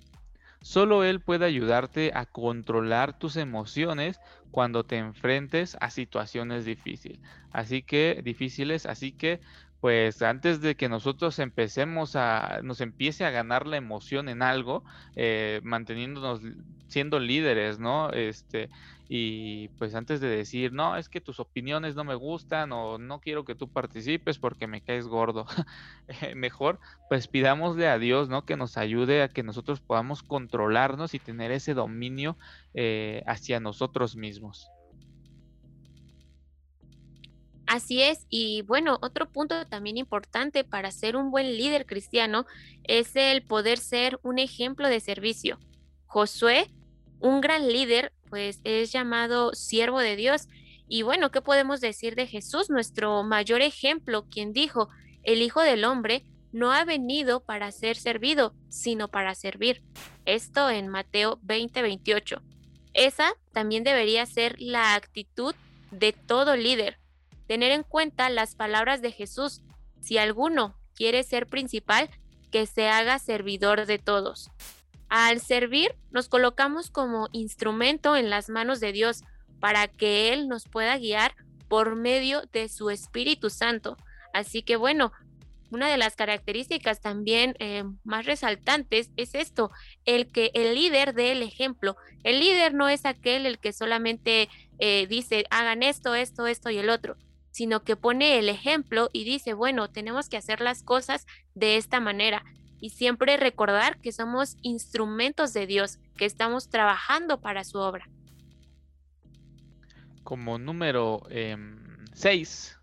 Solo 0.62 1.04
Él 1.04 1.20
puede 1.20 1.46
ayudarte 1.46 2.12
a 2.14 2.26
controlar 2.26 3.18
tus 3.18 3.36
emociones 3.36 4.20
cuando 4.50 4.84
te 4.84 4.98
enfrentes 4.98 5.76
a 5.80 5.90
situaciones 5.90 6.66
difíciles. 6.66 7.18
Así 7.50 7.82
que 7.82 8.20
difíciles, 8.22 8.84
así 8.84 9.12
que 9.12 9.40
pues 9.80 10.20
antes 10.22 10.60
de 10.60 10.76
que 10.76 10.88
nosotros 10.88 11.38
empecemos 11.38 12.14
a, 12.14 12.60
nos 12.62 12.80
empiece 12.82 13.24
a 13.24 13.30
ganar 13.30 13.66
la 13.66 13.78
emoción 13.78 14.28
en 14.28 14.42
algo, 14.42 14.84
eh, 15.16 15.60
manteniéndonos 15.64 16.42
siendo 16.86 17.18
líderes, 17.18 17.78
¿no? 17.78 18.10
Este, 18.10 18.68
y 19.08 19.68
pues 19.70 19.94
antes 19.94 20.20
de 20.20 20.28
decir, 20.28 20.72
no, 20.72 20.96
es 20.96 21.08
que 21.08 21.20
tus 21.20 21.40
opiniones 21.40 21.94
no 21.94 22.04
me 22.04 22.14
gustan 22.14 22.72
o 22.72 22.98
no 22.98 23.20
quiero 23.20 23.44
que 23.44 23.54
tú 23.54 23.68
participes 23.68 24.38
porque 24.38 24.66
me 24.66 24.82
caes 24.82 25.06
gordo, 25.06 25.46
eh, 26.08 26.34
mejor 26.34 26.78
pues 27.08 27.26
pidámosle 27.26 27.88
a 27.88 27.98
Dios, 27.98 28.28
¿no? 28.28 28.44
Que 28.44 28.56
nos 28.56 28.76
ayude 28.76 29.22
a 29.22 29.28
que 29.28 29.42
nosotros 29.42 29.80
podamos 29.80 30.22
controlarnos 30.22 31.14
y 31.14 31.20
tener 31.20 31.52
ese 31.52 31.74
dominio 31.74 32.36
eh, 32.74 33.22
hacia 33.26 33.60
nosotros 33.60 34.14
mismos. 34.16 34.70
Así 37.70 38.02
es, 38.02 38.26
y 38.28 38.62
bueno, 38.62 38.98
otro 39.00 39.30
punto 39.30 39.64
también 39.64 39.96
importante 39.96 40.64
para 40.64 40.90
ser 40.90 41.14
un 41.14 41.30
buen 41.30 41.56
líder 41.56 41.86
cristiano 41.86 42.44
es 42.82 43.14
el 43.14 43.44
poder 43.44 43.78
ser 43.78 44.18
un 44.24 44.40
ejemplo 44.40 44.88
de 44.88 44.98
servicio. 44.98 45.60
Josué, 46.06 46.74
un 47.20 47.40
gran 47.40 47.68
líder, 47.68 48.12
pues 48.28 48.58
es 48.64 48.90
llamado 48.90 49.54
siervo 49.54 50.00
de 50.00 50.16
Dios. 50.16 50.48
Y 50.88 51.02
bueno, 51.02 51.30
¿qué 51.30 51.42
podemos 51.42 51.80
decir 51.80 52.16
de 52.16 52.26
Jesús, 52.26 52.70
nuestro 52.70 53.22
mayor 53.22 53.60
ejemplo, 53.60 54.26
quien 54.28 54.52
dijo, 54.52 54.88
el 55.22 55.40
Hijo 55.40 55.62
del 55.62 55.84
Hombre 55.84 56.24
no 56.50 56.72
ha 56.72 56.84
venido 56.84 57.44
para 57.44 57.70
ser 57.70 57.96
servido, 57.96 58.52
sino 58.68 59.06
para 59.06 59.36
servir? 59.36 59.84
Esto 60.24 60.70
en 60.70 60.88
Mateo 60.88 61.38
20, 61.42 61.82
28. 61.82 62.42
Esa 62.94 63.32
también 63.52 63.84
debería 63.84 64.26
ser 64.26 64.56
la 64.58 64.96
actitud 64.96 65.54
de 65.92 66.12
todo 66.12 66.56
líder. 66.56 66.99
Tener 67.50 67.72
en 67.72 67.82
cuenta 67.82 68.30
las 68.30 68.54
palabras 68.54 69.02
de 69.02 69.10
Jesús. 69.10 69.60
Si 70.00 70.18
alguno 70.18 70.76
quiere 70.94 71.24
ser 71.24 71.48
principal, 71.48 72.08
que 72.52 72.64
se 72.64 72.88
haga 72.88 73.18
servidor 73.18 73.86
de 73.86 73.98
todos. 73.98 74.52
Al 75.08 75.40
servir, 75.40 75.96
nos 76.12 76.28
colocamos 76.28 76.92
como 76.92 77.28
instrumento 77.32 78.14
en 78.14 78.30
las 78.30 78.50
manos 78.50 78.78
de 78.78 78.92
Dios 78.92 79.24
para 79.58 79.88
que 79.88 80.32
Él 80.32 80.46
nos 80.46 80.68
pueda 80.68 80.96
guiar 80.96 81.34
por 81.66 81.96
medio 81.96 82.42
de 82.52 82.68
su 82.68 82.88
Espíritu 82.88 83.50
Santo. 83.50 83.96
Así 84.32 84.62
que 84.62 84.76
bueno, 84.76 85.10
una 85.72 85.88
de 85.88 85.98
las 85.98 86.14
características 86.14 87.00
también 87.00 87.56
eh, 87.58 87.82
más 88.04 88.26
resaltantes 88.26 89.10
es 89.16 89.34
esto, 89.34 89.72
el 90.04 90.30
que 90.30 90.52
el 90.54 90.76
líder 90.76 91.14
dé 91.14 91.32
el 91.32 91.42
ejemplo. 91.42 91.96
El 92.22 92.38
líder 92.38 92.74
no 92.74 92.88
es 92.88 93.04
aquel 93.04 93.44
el 93.44 93.58
que 93.58 93.72
solamente 93.72 94.48
eh, 94.78 95.08
dice 95.08 95.46
hagan 95.50 95.82
esto, 95.82 96.14
esto, 96.14 96.46
esto 96.46 96.70
y 96.70 96.78
el 96.78 96.90
otro, 96.90 97.16
sino 97.50 97.82
que 97.82 97.96
pone 97.96 98.38
el 98.38 98.48
ejemplo 98.48 99.10
y 99.12 99.24
dice, 99.24 99.54
bueno, 99.54 99.88
tenemos 99.88 100.28
que 100.28 100.36
hacer 100.36 100.60
las 100.60 100.82
cosas 100.82 101.26
de 101.54 101.76
esta 101.76 102.00
manera. 102.00 102.44
Y 102.80 102.90
siempre 102.90 103.36
recordar 103.36 104.00
que 104.00 104.12
somos 104.12 104.56
instrumentos 104.62 105.52
de 105.52 105.66
Dios, 105.66 105.98
que 106.16 106.24
estamos 106.24 106.70
trabajando 106.70 107.40
para 107.40 107.64
su 107.64 107.78
obra. 107.78 108.08
Como 110.22 110.58
número 110.58 111.22
6, 112.14 112.78
em, 112.78 112.80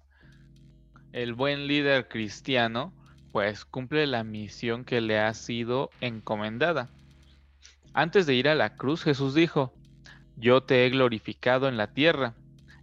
el 1.14 1.34
buen 1.34 1.68
líder 1.68 2.08
cristiano 2.08 2.94
pues 3.32 3.66
cumple 3.66 4.08
la 4.08 4.24
misión 4.24 4.84
que 4.84 5.02
le 5.02 5.20
ha 5.20 5.34
sido 5.34 5.90
encomendada. 6.02 6.90
Antes 7.94 8.26
de 8.26 8.36
ir 8.36 8.48
a 8.48 8.56
la 8.56 8.76
cruz, 8.76 9.04
Jesús 9.04 9.34
dijo, 9.34 9.74
yo 10.36 10.62
te 10.64 10.86
he 10.86 10.90
glorificado 10.90 11.68
en 11.68 11.78
la 11.78 11.94
tierra, 11.94 12.36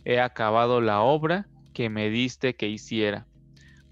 he 0.05 0.21
acabado 0.21 0.81
la 0.81 1.01
obra 1.01 1.47
que 1.75 1.91
me 1.91 2.09
diste 2.09 2.55
que 2.55 2.69
hiciera. 2.69 3.27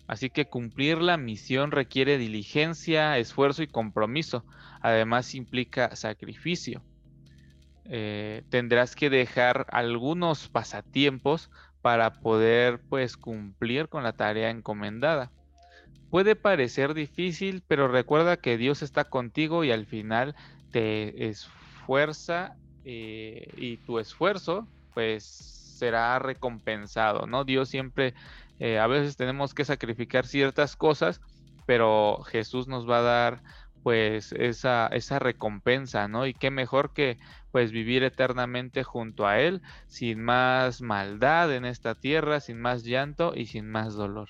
Así 0.07 0.31
que 0.31 0.47
cumplir 0.47 0.99
la 0.99 1.17
misión 1.17 1.71
requiere 1.71 2.19
diligencia, 2.19 3.19
esfuerzo 3.19 3.63
y 3.63 3.67
compromiso. 3.67 4.45
Además 4.81 5.35
implica 5.35 5.95
sacrificio. 5.97 6.83
Eh, 7.85 8.43
tendrás 8.49 8.95
que 8.95 9.11
dejar 9.11 9.67
algunos 9.71 10.49
pasatiempos 10.49 11.51
para 11.83 12.21
poder 12.21 12.81
pues 12.89 13.17
cumplir 13.17 13.89
con 13.89 14.03
la 14.03 14.13
tarea 14.13 14.51
encomendada. 14.51 15.31
Puede 16.11 16.37
parecer 16.37 16.95
difícil, 16.95 17.63
pero 17.67 17.89
recuerda 17.89 18.37
que 18.37 18.57
Dios 18.57 18.83
está 18.83 19.05
contigo 19.05 19.65
y 19.65 19.73
al 19.73 19.87
final 19.87 20.35
te 20.71 21.29
esfuerza 21.29 22.55
eh, 22.85 23.49
y 23.57 23.79
tu 23.79 23.99
esfuerzo 23.99 24.69
pues 24.95 25.62
será 25.83 26.21
recompensado, 26.21 27.27
¿no? 27.27 27.43
Dios 27.43 27.69
siempre, 27.69 28.15
eh, 28.61 28.79
a 28.79 28.87
veces 28.87 29.17
tenemos 29.17 29.53
que 29.53 29.65
sacrificar 29.65 30.29
ciertas 30.29 30.77
cosas, 30.77 31.21
pero 31.67 32.23
Jesús 32.23 32.69
nos 32.69 32.89
va 32.89 32.99
a 32.99 33.03
dar 33.03 33.43
pues 33.83 34.31
esa, 34.31 34.89
recompensa, 35.19 36.07
¿no? 36.07 36.25
Y 36.29 36.35
qué 36.35 36.53
mejor 36.53 36.93
que 36.93 37.19
pues 37.51 37.73
vivir 37.73 38.05
eternamente 38.05 38.85
junto 38.85 39.27
a 39.27 39.41
Él, 39.41 39.61
sin 39.89 40.23
más 40.23 40.83
maldad 40.83 41.53
en 41.53 41.65
esta 41.65 41.97
tierra, 41.97 42.39
sin 42.39 42.61
más 42.61 42.85
llanto 42.85 43.33
y 43.35 43.47
sin 43.47 43.69
más 43.69 43.95
dolor. 43.95 44.29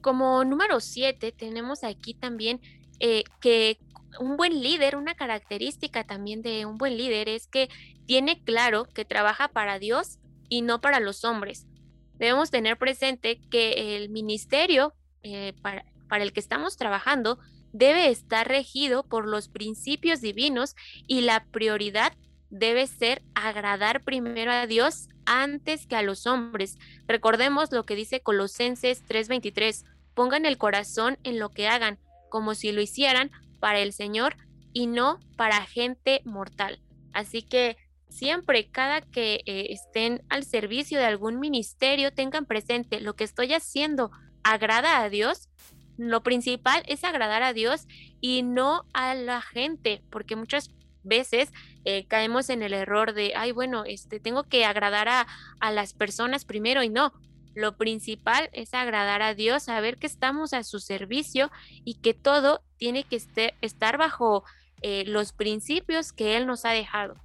Como 0.00 0.44
número 0.44 0.80
siete, 0.80 1.30
tenemos 1.30 1.84
aquí 1.84 2.14
también 2.14 2.60
eh, 2.98 3.22
que 3.40 3.78
un 4.18 4.36
buen 4.36 4.62
líder, 4.62 4.96
una 4.96 5.14
característica 5.14 6.04
también 6.04 6.42
de 6.42 6.66
un 6.66 6.78
buen 6.78 6.96
líder 6.96 7.28
es 7.28 7.46
que 7.46 7.68
tiene 8.06 8.42
claro 8.42 8.84
que 8.84 9.04
trabaja 9.04 9.48
para 9.48 9.78
Dios 9.78 10.18
y 10.48 10.62
no 10.62 10.80
para 10.80 11.00
los 11.00 11.24
hombres. 11.24 11.66
Debemos 12.14 12.50
tener 12.50 12.78
presente 12.78 13.40
que 13.50 13.96
el 13.96 14.08
ministerio 14.08 14.94
eh, 15.22 15.54
para, 15.62 15.84
el 16.10 16.32
que 16.32 16.40
estamos 16.40 16.76
trabajando 16.76 17.38
debe 17.72 18.08
estar 18.08 18.46
regido 18.46 19.02
por 19.04 19.26
los 19.26 19.48
principios 19.48 20.20
divinos 20.20 20.76
y 21.08 21.22
la 21.22 21.44
prioridad 21.46 22.12
debe 22.50 22.86
ser 22.86 23.22
agradar 23.34 24.04
primero 24.04 24.52
a 24.52 24.68
Dios 24.68 25.08
antes 25.26 25.86
que 25.86 25.96
a 25.96 26.02
los 26.02 26.26
hombres. 26.26 26.76
Recordemos 27.08 27.72
lo 27.72 27.84
que 27.84 27.96
dice 27.96 28.20
Colosenses 28.20 29.02
3:23, 29.08 29.84
pongan 30.14 30.46
el 30.46 30.56
corazón 30.56 31.18
en 31.24 31.40
lo 31.40 31.48
que 31.48 31.66
hagan, 31.66 31.98
como 32.30 32.54
si 32.54 32.70
lo 32.70 32.80
hicieran 32.80 33.32
para 33.64 33.78
el 33.78 33.94
Señor 33.94 34.36
y 34.74 34.86
no 34.86 35.20
para 35.38 35.64
gente 35.64 36.20
mortal. 36.26 36.82
Así 37.14 37.40
que 37.40 37.78
siempre, 38.10 38.68
cada 38.68 39.00
que 39.00 39.40
eh, 39.46 39.68
estén 39.70 40.22
al 40.28 40.44
servicio 40.44 40.98
de 40.98 41.06
algún 41.06 41.40
ministerio, 41.40 42.12
tengan 42.12 42.44
presente 42.44 43.00
lo 43.00 43.16
que 43.16 43.24
estoy 43.24 43.54
haciendo 43.54 44.10
agrada 44.42 45.00
a 45.00 45.08
Dios, 45.08 45.48
lo 45.96 46.22
principal 46.22 46.82
es 46.88 47.04
agradar 47.04 47.42
a 47.42 47.54
Dios 47.54 47.86
y 48.20 48.42
no 48.42 48.84
a 48.92 49.14
la 49.14 49.40
gente, 49.40 50.02
porque 50.10 50.36
muchas 50.36 50.70
veces 51.02 51.50
eh, 51.86 52.04
caemos 52.06 52.50
en 52.50 52.62
el 52.62 52.74
error 52.74 53.14
de, 53.14 53.32
ay, 53.34 53.52
bueno, 53.52 53.86
este, 53.86 54.20
tengo 54.20 54.44
que 54.44 54.66
agradar 54.66 55.08
a, 55.08 55.26
a, 55.58 55.72
las 55.72 55.94
personas 55.94 56.44
primero 56.44 56.82
y 56.82 56.90
no. 56.90 57.14
Lo 57.54 57.76
principal 57.76 58.50
es 58.52 58.74
agradar 58.74 59.22
a 59.22 59.34
Dios, 59.34 59.64
saber 59.64 59.96
que 59.96 60.06
estamos 60.06 60.52
a 60.52 60.64
su 60.64 60.80
servicio 60.80 61.50
y 61.84 61.94
que 61.94 62.14
todo 62.14 62.62
tiene 62.78 63.04
que 63.04 63.16
este, 63.16 63.54
estar 63.60 63.96
bajo 63.96 64.44
eh, 64.82 65.04
los 65.06 65.32
principios 65.32 66.12
que 66.12 66.36
Él 66.36 66.46
nos 66.46 66.64
ha 66.64 66.70
dejado. 66.70 67.16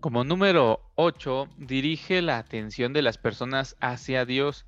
Como 0.00 0.24
número 0.24 0.80
8, 0.94 1.48
dirige 1.58 2.22
la 2.22 2.38
atención 2.38 2.92
de 2.92 3.02
las 3.02 3.18
personas 3.18 3.76
hacia 3.80 4.24
Dios. 4.24 4.64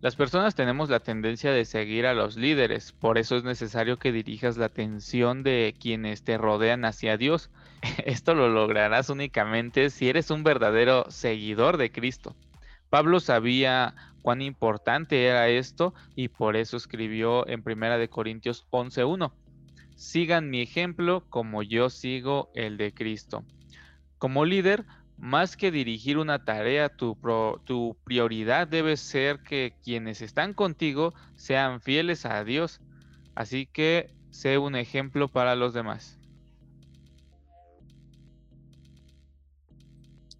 Las 0.00 0.16
personas 0.16 0.54
tenemos 0.54 0.88
la 0.88 1.00
tendencia 1.00 1.52
de 1.52 1.64
seguir 1.64 2.06
a 2.06 2.14
los 2.14 2.36
líderes, 2.36 2.92
por 2.92 3.18
eso 3.18 3.36
es 3.36 3.44
necesario 3.44 3.98
que 3.98 4.12
dirijas 4.12 4.56
la 4.56 4.66
atención 4.66 5.42
de 5.42 5.74
quienes 5.78 6.24
te 6.24 6.38
rodean 6.38 6.84
hacia 6.84 7.16
Dios. 7.16 7.50
Esto 8.04 8.34
lo 8.34 8.48
lograrás 8.48 9.10
únicamente 9.10 9.90
si 9.90 10.08
eres 10.08 10.30
un 10.30 10.42
verdadero 10.42 11.04
seguidor 11.10 11.76
de 11.76 11.92
Cristo. 11.92 12.34
Pablo 12.92 13.20
sabía 13.20 13.94
cuán 14.20 14.42
importante 14.42 15.24
era 15.24 15.48
esto 15.48 15.94
y 16.14 16.28
por 16.28 16.56
eso 16.56 16.76
escribió 16.76 17.48
en 17.48 17.62
1 17.64 18.10
Corintios 18.10 18.66
11.1, 18.70 19.32
sigan 19.96 20.50
mi 20.50 20.60
ejemplo 20.60 21.24
como 21.30 21.62
yo 21.62 21.88
sigo 21.88 22.50
el 22.54 22.76
de 22.76 22.92
Cristo. 22.92 23.46
Como 24.18 24.44
líder, 24.44 24.84
más 25.16 25.56
que 25.56 25.70
dirigir 25.70 26.18
una 26.18 26.44
tarea, 26.44 26.90
tu, 26.90 27.16
tu, 27.64 27.96
prioridad 28.04 28.68
debe 28.68 28.98
ser 28.98 29.40
que 29.42 29.72
quienes 29.82 30.20
están 30.20 30.52
contigo 30.52 31.14
sean 31.34 31.80
fieles 31.80 32.26
a 32.26 32.44
Dios. 32.44 32.82
Así 33.34 33.64
que 33.64 34.10
sé 34.28 34.58
un 34.58 34.76
ejemplo 34.76 35.28
para 35.28 35.56
los 35.56 35.72
demás. 35.72 36.18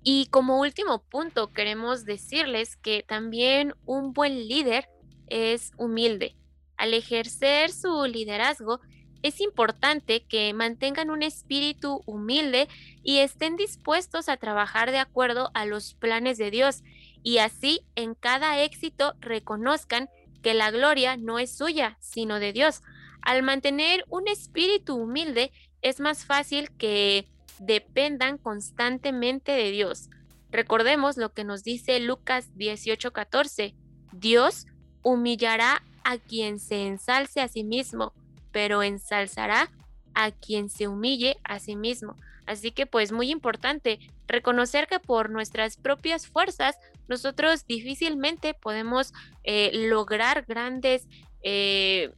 Y 0.02 0.26
como 0.26 0.60
último 0.60 1.02
punto, 1.02 1.52
queremos 1.52 2.04
decirles 2.04 2.76
que 2.76 3.04
también 3.06 3.74
un 3.86 4.12
buen 4.12 4.48
líder 4.48 4.88
es 5.28 5.72
humilde. 5.76 6.34
Al 6.76 6.94
ejercer 6.94 7.70
su 7.70 8.04
liderazgo, 8.06 8.80
es 9.22 9.40
importante 9.40 10.24
que 10.24 10.52
mantengan 10.52 11.10
un 11.10 11.22
espíritu 11.22 12.02
humilde 12.06 12.68
y 13.04 13.18
estén 13.18 13.56
dispuestos 13.56 14.28
a 14.28 14.36
trabajar 14.36 14.90
de 14.90 14.98
acuerdo 14.98 15.50
a 15.54 15.64
los 15.64 15.94
planes 15.94 16.38
de 16.38 16.50
Dios 16.50 16.82
y 17.22 17.38
así 17.38 17.82
en 17.94 18.14
cada 18.14 18.60
éxito 18.62 19.14
reconozcan 19.20 20.08
que 20.42 20.54
la 20.54 20.72
gloria 20.72 21.16
no 21.16 21.38
es 21.38 21.56
suya, 21.56 21.96
sino 22.00 22.40
de 22.40 22.52
Dios. 22.52 22.82
Al 23.20 23.44
mantener 23.44 24.04
un 24.08 24.26
espíritu 24.26 24.96
humilde 24.96 25.52
es 25.82 26.00
más 26.00 26.24
fácil 26.24 26.70
que 26.72 27.28
dependan 27.66 28.38
constantemente 28.38 29.52
de 29.52 29.70
Dios. 29.70 30.08
Recordemos 30.50 31.16
lo 31.16 31.32
que 31.32 31.44
nos 31.44 31.62
dice 31.62 31.98
Lucas 32.00 32.50
18:14. 32.56 33.74
Dios 34.12 34.66
humillará 35.02 35.82
a 36.04 36.18
quien 36.18 36.58
se 36.58 36.86
ensalce 36.86 37.40
a 37.40 37.48
sí 37.48 37.64
mismo 37.64 38.12
pero 38.52 38.82
ensalzará 38.82 39.70
a 40.14 40.30
quien 40.30 40.68
se 40.68 40.86
humille 40.86 41.38
a 41.42 41.58
sí 41.58 41.74
mismo. 41.74 42.14
Así 42.46 42.70
que 42.70 42.86
pues 42.86 43.10
muy 43.12 43.30
importante 43.30 43.98
reconocer 44.28 44.86
que 44.86 45.00
por 45.00 45.30
nuestras 45.30 45.76
propias 45.76 46.26
fuerzas 46.26 46.76
nosotros 47.08 47.66
difícilmente 47.66 48.54
podemos 48.54 49.12
eh, 49.42 49.70
lograr 49.88 50.44
grandes, 50.46 51.08
eh, 51.42 52.12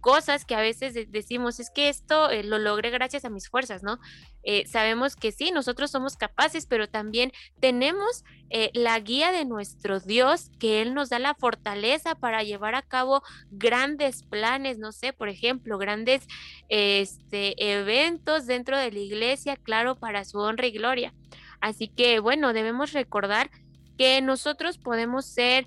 cosas 0.00 0.44
que 0.44 0.54
a 0.54 0.60
veces 0.60 0.94
decimos, 1.10 1.60
es 1.60 1.70
que 1.70 1.88
esto 1.88 2.30
eh, 2.30 2.42
lo 2.42 2.58
logré 2.58 2.90
gracias 2.90 3.24
a 3.24 3.30
mis 3.30 3.48
fuerzas, 3.48 3.82
¿no? 3.82 3.98
Eh, 4.42 4.66
sabemos 4.66 5.16
que 5.16 5.32
sí, 5.32 5.50
nosotros 5.52 5.90
somos 5.90 6.16
capaces, 6.16 6.66
pero 6.66 6.88
también 6.88 7.30
tenemos 7.60 8.24
eh, 8.48 8.70
la 8.72 8.98
guía 8.98 9.30
de 9.32 9.44
nuestro 9.44 10.00
Dios, 10.00 10.50
que 10.58 10.80
Él 10.80 10.94
nos 10.94 11.10
da 11.10 11.18
la 11.18 11.34
fortaleza 11.34 12.14
para 12.14 12.42
llevar 12.42 12.74
a 12.74 12.82
cabo 12.82 13.22
grandes 13.50 14.22
planes, 14.22 14.78
no 14.78 14.92
sé, 14.92 15.12
por 15.12 15.28
ejemplo, 15.28 15.78
grandes 15.78 16.26
este, 16.68 17.72
eventos 17.72 18.46
dentro 18.46 18.78
de 18.78 18.90
la 18.90 18.98
iglesia, 18.98 19.56
claro, 19.56 19.96
para 19.96 20.24
su 20.24 20.38
honra 20.38 20.66
y 20.66 20.72
gloria. 20.72 21.14
Así 21.60 21.88
que, 21.88 22.20
bueno, 22.20 22.54
debemos 22.54 22.92
recordar 22.92 23.50
que 23.98 24.22
nosotros 24.22 24.78
podemos 24.78 25.26
ser 25.26 25.66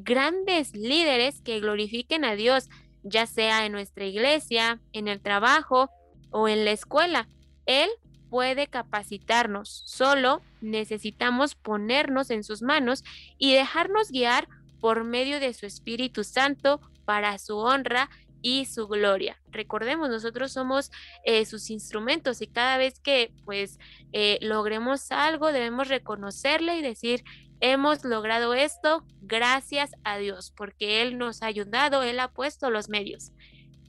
grandes 0.00 0.76
líderes 0.76 1.40
que 1.40 1.58
glorifiquen 1.58 2.26
a 2.26 2.34
Dios 2.34 2.68
ya 3.02 3.26
sea 3.26 3.66
en 3.66 3.72
nuestra 3.72 4.04
iglesia, 4.04 4.80
en 4.92 5.08
el 5.08 5.20
trabajo 5.20 5.90
o 6.30 6.48
en 6.48 6.64
la 6.64 6.72
escuela. 6.72 7.28
Él 7.66 7.88
puede 8.30 8.68
capacitarnos, 8.68 9.82
solo 9.86 10.40
necesitamos 10.60 11.54
ponernos 11.54 12.30
en 12.30 12.44
sus 12.44 12.62
manos 12.62 13.02
y 13.38 13.54
dejarnos 13.54 14.10
guiar 14.10 14.48
por 14.80 15.04
medio 15.04 15.40
de 15.40 15.52
su 15.52 15.66
Espíritu 15.66 16.24
Santo 16.24 16.80
para 17.04 17.38
su 17.38 17.58
honra 17.58 18.08
y 18.42 18.64
su 18.66 18.86
gloria. 18.88 19.40
Recordemos, 19.50 20.08
nosotros 20.08 20.52
somos 20.52 20.90
eh, 21.24 21.44
sus 21.44 21.70
instrumentos 21.70 22.40
y 22.40 22.46
cada 22.46 22.78
vez 22.78 22.98
que 23.00 23.32
pues 23.44 23.78
eh, 24.12 24.38
logremos 24.40 25.12
algo 25.12 25.52
debemos 25.52 25.88
reconocerle 25.88 26.76
y 26.76 26.82
decir, 26.82 27.24
hemos 27.60 28.04
logrado 28.04 28.54
esto 28.54 29.04
gracias 29.20 29.92
a 30.04 30.18
Dios, 30.18 30.52
porque 30.56 31.02
Él 31.02 31.18
nos 31.18 31.42
ha 31.42 31.46
ayudado, 31.46 32.02
Él 32.02 32.20
ha 32.20 32.28
puesto 32.28 32.70
los 32.70 32.88
medios. 32.88 33.32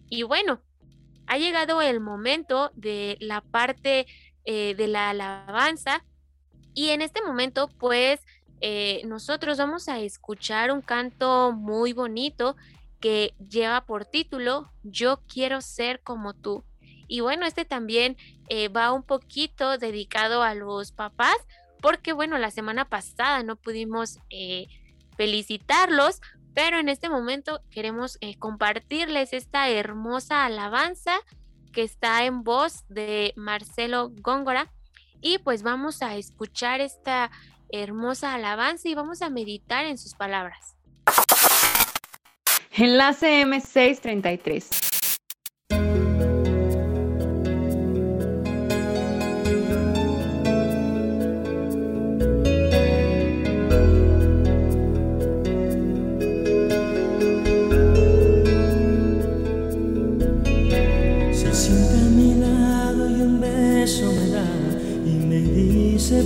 Y 0.09 0.23
bueno, 0.23 0.61
ha 1.27 1.37
llegado 1.37 1.81
el 1.81 1.99
momento 1.99 2.71
de 2.75 3.17
la 3.19 3.41
parte 3.41 4.05
eh, 4.43 4.75
de 4.75 4.87
la 4.87 5.11
alabanza 5.11 6.03
y 6.73 6.89
en 6.89 7.01
este 7.01 7.21
momento 7.21 7.69
pues 7.79 8.19
eh, 8.59 9.01
nosotros 9.05 9.57
vamos 9.57 9.87
a 9.87 9.99
escuchar 9.99 10.71
un 10.71 10.81
canto 10.81 11.51
muy 11.51 11.93
bonito 11.93 12.55
que 12.99 13.33
lleva 13.39 13.85
por 13.85 14.05
título 14.05 14.71
Yo 14.83 15.21
quiero 15.27 15.61
ser 15.61 16.01
como 16.01 16.33
tú. 16.33 16.63
Y 17.07 17.19
bueno, 17.19 17.45
este 17.45 17.65
también 17.65 18.15
eh, 18.47 18.69
va 18.69 18.93
un 18.93 19.03
poquito 19.03 19.77
dedicado 19.77 20.43
a 20.43 20.53
los 20.53 20.91
papás, 20.91 21.35
porque 21.81 22.13
bueno, 22.13 22.37
la 22.37 22.51
semana 22.51 22.85
pasada 22.85 23.43
no 23.43 23.55
pudimos 23.55 24.19
eh, 24.29 24.67
felicitarlos, 25.17 26.21
pero 26.53 26.79
en 26.79 26.89
este 26.89 27.09
momento 27.09 27.61
queremos 27.71 28.17
eh, 28.21 28.37
compartirles 28.37 29.33
esta 29.33 29.69
hermosa 29.69 30.45
alabanza 30.45 31.13
que 31.71 31.83
está 31.83 32.25
en 32.25 32.43
voz 32.43 32.85
de 32.89 33.33
Marcelo 33.35 34.11
Góngora 34.21 34.71
y 35.21 35.37
pues 35.39 35.63
vamos 35.63 36.01
a 36.01 36.15
escuchar 36.15 36.81
esta 36.81 37.31
hermosa 37.69 38.33
alabanza 38.33 38.89
y 38.89 38.95
vamos 38.95 39.21
a 39.21 39.29
meditar 39.29 39.85
en 39.85 39.97
sus 39.97 40.13
palabras. 40.15 40.75
Enlace 42.73 43.43
M633. 43.43 44.91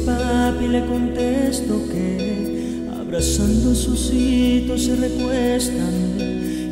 Papi 0.05 0.67
le 0.67 0.85
contesto 0.85 1.87
que 1.91 2.87
abrazando 2.99 3.73
sus 3.73 4.11
hitos 4.13 4.83
se 4.83 4.95
recuestan 4.95 5.93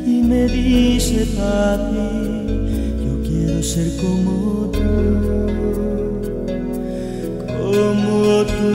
y 0.06 0.22
me 0.22 0.46
dice 0.46 1.26
papi, 1.36 1.96
yo 3.04 3.22
quiero 3.26 3.62
ser 3.62 3.88
como 3.96 4.70
tú, 4.70 4.82
como 7.46 8.44
tú. 8.44 8.70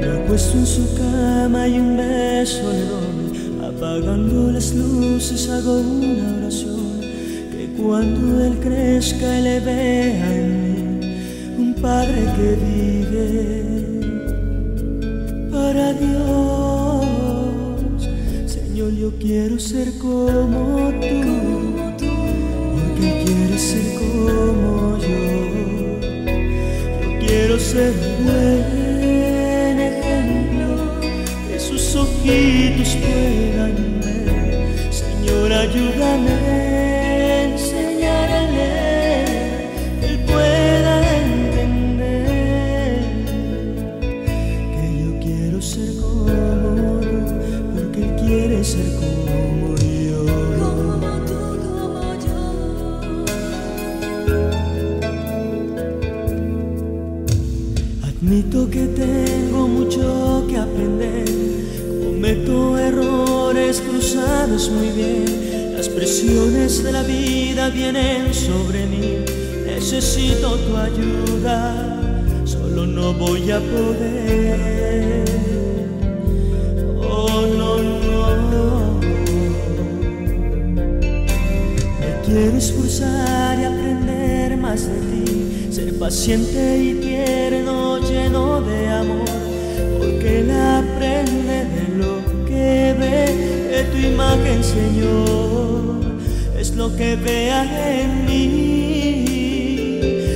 Me 0.00 0.08
acuesto 0.18 0.58
en 0.58 0.66
su 0.66 0.94
cama 0.96 1.68
y 1.68 1.78
un 1.78 1.96
beso 1.96 2.72
apagando 3.98 4.52
las 4.52 4.74
luces 4.74 5.48
hago 5.48 5.80
una 5.80 6.36
oración 6.38 7.00
cuando 7.80 8.44
Él 8.44 8.58
crezca 8.60 9.40
le 9.40 9.60
vea 9.60 10.36
en 10.36 11.00
mí 11.00 11.16
un 11.58 11.74
Padre 11.74 12.22
que 12.36 12.56
vive 12.64 13.64
para 15.50 15.92
Dios. 15.94 17.06
Señor, 18.46 18.92
yo 18.92 19.12
quiero 19.18 19.58
ser 19.58 19.88
como 19.98 20.90
tú, 21.00 21.74
porque 22.74 23.24
quieres 23.24 23.62
ser 23.62 23.94
como 23.98 24.98
yo. 24.98 25.22
Yo 27.02 27.26
quiero 27.26 27.58
ser 27.58 27.92
un 28.20 28.57
Las 65.78 65.88
presiones 65.88 66.82
de 66.82 66.90
la 66.90 67.04
vida 67.04 67.70
vienen 67.70 68.34
sobre 68.34 68.84
mí. 68.86 69.24
Necesito 69.64 70.56
tu 70.56 70.76
ayuda, 70.76 72.00
solo 72.44 72.84
no 72.84 73.14
voy 73.14 73.48
a 73.52 73.60
poder. 73.60 75.24
Oh, 77.00 77.46
no, 77.56 77.78
no. 77.78 79.00
Me 82.00 82.26
quiero 82.26 82.58
esforzar 82.58 83.60
y 83.60 83.64
aprender 83.64 84.56
más 84.56 84.84
de 84.84 84.98
ti 84.98 85.68
ser 85.70 85.96
paciente 85.96 86.76
y 86.76 86.94
tierno, 86.94 88.00
lleno 88.00 88.62
de 88.62 88.88
amor, 88.88 89.28
porque 89.96 90.40
Él 90.40 90.50
aprende 90.50 91.66
de 91.66 91.96
lo 91.96 92.46
que 92.46 92.96
ve, 92.98 93.57
de 93.68 93.84
tu 93.84 93.98
imagen, 93.98 94.64
Señor, 94.64 96.00
es 96.58 96.74
lo 96.74 96.94
que 96.96 97.16
vea 97.16 97.62
en 98.00 98.24
mí. 98.26 99.24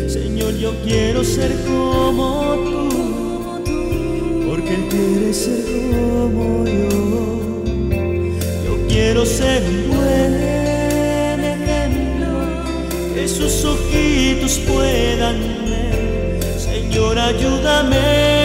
Señor, 0.08 0.54
yo 0.58 0.72
quiero 0.84 1.24
ser 1.24 1.50
como 1.66 2.54
tú, 2.64 2.88
porque 4.48 4.74
Él 4.74 4.84
quiere 4.90 5.32
ser 5.32 5.64
como 5.90 6.64
yo. 6.66 7.64
Yo 8.66 8.74
quiero 8.88 9.24
ser 9.24 9.62
bueno 9.88 10.42
que 13.14 13.28
sus 13.28 13.64
ojitos 13.64 14.58
puedan 14.68 15.38
ver. 15.70 16.38
Señor, 16.58 17.18
ayúdame 17.18 18.41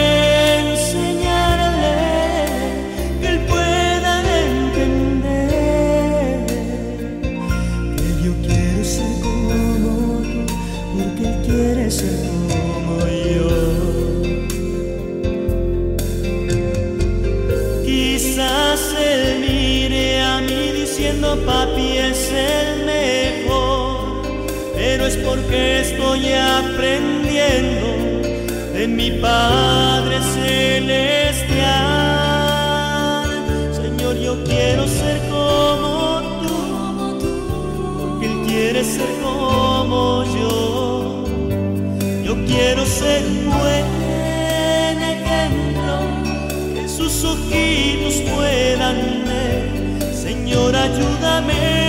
mi 28.96 29.10
Padre 29.10 30.20
celestial. 30.34 31.68
Señor, 33.72 34.16
yo 34.16 34.42
quiero 34.44 34.86
ser 34.86 35.20
como 35.30 36.20
tú, 36.42 36.56
porque 37.98 38.26
Él 38.26 38.46
quiere 38.46 38.84
ser 38.84 39.10
como 39.22 40.24
yo. 40.36 41.24
Yo 42.24 42.34
quiero 42.46 42.84
ser 42.86 43.22
buen 43.44 45.02
ejemplo, 45.14 45.94
que 46.74 46.88
sus 46.88 47.24
ojitos 47.24 48.14
puedan 48.34 48.96
ver. 49.26 50.14
Señor, 50.14 50.74
ayúdame. 50.76 51.87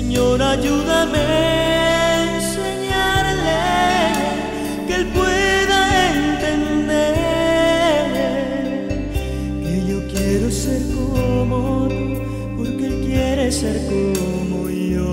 Señor, 0.00 0.40
ayúdame 0.40 1.18
a 1.18 2.36
enseñarle 2.36 3.60
que 4.86 4.94
él 4.94 5.06
pueda 5.08 5.78
entender 6.16 7.16
que 9.62 9.74
yo 9.90 9.98
quiero 10.10 10.50
ser 10.50 10.80
como 10.94 11.86
tú, 11.90 12.00
porque 12.56 12.84
él 12.86 12.96
quiere 13.04 13.52
ser 13.52 13.76
como 13.90 14.70
yo, 14.70 15.12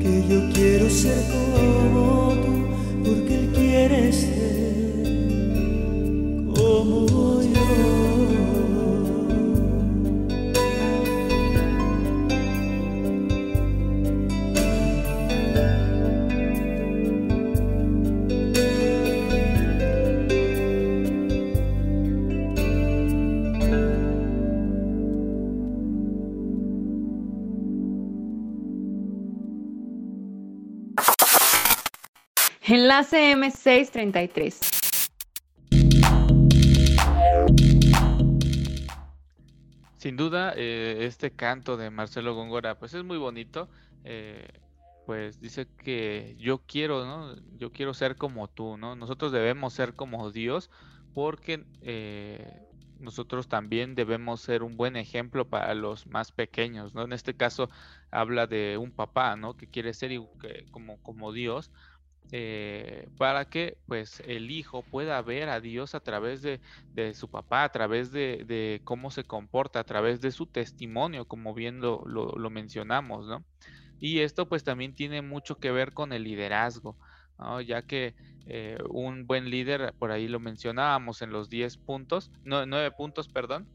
que 0.00 0.12
yo 0.30 0.38
quiero 0.54 0.88
ser 0.88 1.22
como 1.30 1.39
Enlace 33.00 33.34
M633. 33.34 34.60
Sin 39.96 40.16
duda, 40.16 40.52
eh, 40.54 40.98
este 41.06 41.30
canto 41.30 41.78
de 41.78 41.88
Marcelo 41.88 42.34
Góngora, 42.34 42.78
pues 42.78 42.92
es 42.92 43.02
muy 43.02 43.16
bonito. 43.16 43.70
Eh, 44.04 44.46
pues 45.06 45.40
dice 45.40 45.66
que 45.82 46.36
yo 46.38 46.58
quiero, 46.58 47.06
¿no? 47.06 47.36
Yo 47.56 47.72
quiero 47.72 47.94
ser 47.94 48.16
como 48.16 48.48
tú, 48.48 48.76
¿no? 48.76 48.96
Nosotros 48.96 49.32
debemos 49.32 49.72
ser 49.72 49.94
como 49.94 50.30
Dios 50.30 50.70
porque 51.14 51.64
eh, 51.80 52.66
nosotros 52.98 53.48
también 53.48 53.94
debemos 53.94 54.42
ser 54.42 54.62
un 54.62 54.76
buen 54.76 54.96
ejemplo 54.96 55.48
para 55.48 55.74
los 55.74 56.06
más 56.06 56.32
pequeños, 56.32 56.94
¿no? 56.94 57.02
En 57.04 57.14
este 57.14 57.34
caso 57.34 57.70
habla 58.10 58.46
de 58.46 58.76
un 58.76 58.90
papá, 58.92 59.36
¿no? 59.36 59.56
Que 59.56 59.66
quiere 59.66 59.94
ser 59.94 60.12
como 61.02 61.32
Dios, 61.32 61.70
eh, 62.32 63.08
para 63.18 63.46
que 63.46 63.76
pues 63.86 64.22
el 64.24 64.52
hijo 64.52 64.82
pueda 64.82 65.20
ver 65.20 65.48
a 65.48 65.60
Dios 65.60 65.96
a 65.96 66.00
través 66.00 66.42
de, 66.42 66.60
su 67.14 67.28
papá, 67.28 67.64
a 67.64 67.72
través 67.72 68.12
de, 68.12 68.80
cómo 68.84 69.10
se 69.10 69.24
comporta, 69.24 69.80
a 69.80 69.84
través 69.84 70.20
de 70.20 70.30
su 70.30 70.46
testimonio, 70.46 71.26
como 71.26 71.54
bien 71.54 71.80
lo, 71.80 72.50
mencionamos, 72.50 73.26
¿no? 73.26 73.44
Y 73.98 74.20
esto 74.20 74.48
pues 74.48 74.62
también 74.62 74.94
tiene 74.94 75.22
mucho 75.22 75.58
que 75.58 75.72
ver 75.72 75.92
con 75.92 76.12
el 76.12 76.22
liderazgo, 76.22 76.96
ya 77.66 77.82
que 77.82 78.14
eh, 78.46 78.78
un 78.88 79.26
buen 79.26 79.50
líder, 79.50 79.92
por 79.98 80.12
ahí 80.12 80.28
lo 80.28 80.38
mencionábamos 80.38 81.22
en 81.22 81.30
los 81.30 81.50
10 81.50 81.78
puntos, 81.78 82.30
no, 82.44 82.64
9 82.64 82.92
puntos, 82.92 83.28
perdón, 83.28 83.68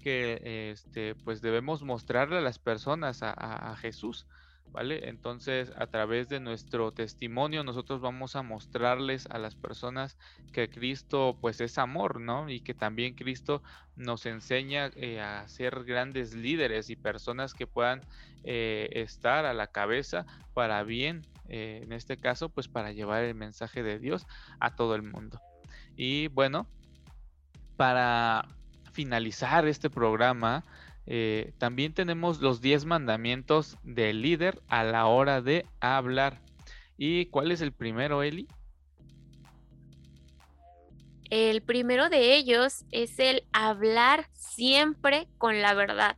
que 0.00 0.70
este, 0.70 1.16
pues 1.16 1.40
debemos 1.42 1.82
mostrarle 1.82 2.38
a 2.38 2.40
las 2.40 2.60
personas 2.60 3.22
a 3.22 3.76
Jesús, 3.80 4.26
¿vale? 4.72 5.08
Entonces, 5.08 5.72
a 5.76 5.86
través 5.86 6.28
de 6.28 6.40
nuestro 6.40 6.92
testimonio, 6.92 7.64
nosotros 7.64 8.00
vamos 8.00 8.36
a 8.36 8.42
mostrarles 8.42 9.26
a 9.26 9.38
las 9.38 9.54
personas 9.54 10.16
que 10.52 10.68
Cristo, 10.68 11.38
pues, 11.40 11.60
es 11.60 11.78
amor, 11.78 12.20
¿no? 12.20 12.48
Y 12.48 12.60
que 12.60 12.74
también 12.74 13.14
Cristo 13.14 13.62
nos 13.96 14.26
enseña 14.26 14.90
eh, 14.96 15.20
a 15.20 15.46
ser 15.48 15.84
grandes 15.84 16.34
líderes 16.34 16.90
y 16.90 16.96
personas 16.96 17.54
que 17.54 17.66
puedan 17.66 18.00
eh, 18.44 18.88
estar 18.92 19.46
a 19.46 19.54
la 19.54 19.68
cabeza 19.68 20.26
para 20.54 20.82
bien, 20.82 21.26
eh, 21.48 21.80
en 21.82 21.92
este 21.92 22.16
caso, 22.16 22.48
pues, 22.48 22.68
para 22.68 22.92
llevar 22.92 23.24
el 23.24 23.34
mensaje 23.34 23.82
de 23.82 23.98
Dios 23.98 24.26
a 24.60 24.74
todo 24.76 24.94
el 24.94 25.02
mundo. 25.02 25.40
Y 25.96 26.28
bueno, 26.28 26.66
para 27.76 28.46
finalizar 28.92 29.66
este 29.66 29.90
programa, 29.90 30.64
eh, 31.06 31.52
también 31.58 31.94
tenemos 31.94 32.40
los 32.40 32.60
10 32.60 32.84
mandamientos 32.84 33.76
del 33.82 34.22
líder 34.22 34.60
a 34.68 34.84
la 34.84 35.06
hora 35.06 35.40
de 35.40 35.66
hablar. 35.80 36.40
¿Y 36.98 37.26
cuál 37.26 37.52
es 37.52 37.60
el 37.60 37.72
primero, 37.72 38.22
Eli? 38.22 38.48
El 41.30 41.62
primero 41.62 42.08
de 42.08 42.36
ellos 42.36 42.84
es 42.90 43.18
el 43.18 43.44
hablar 43.52 44.28
siempre 44.32 45.28
con 45.38 45.60
la 45.60 45.74
verdad. 45.74 46.16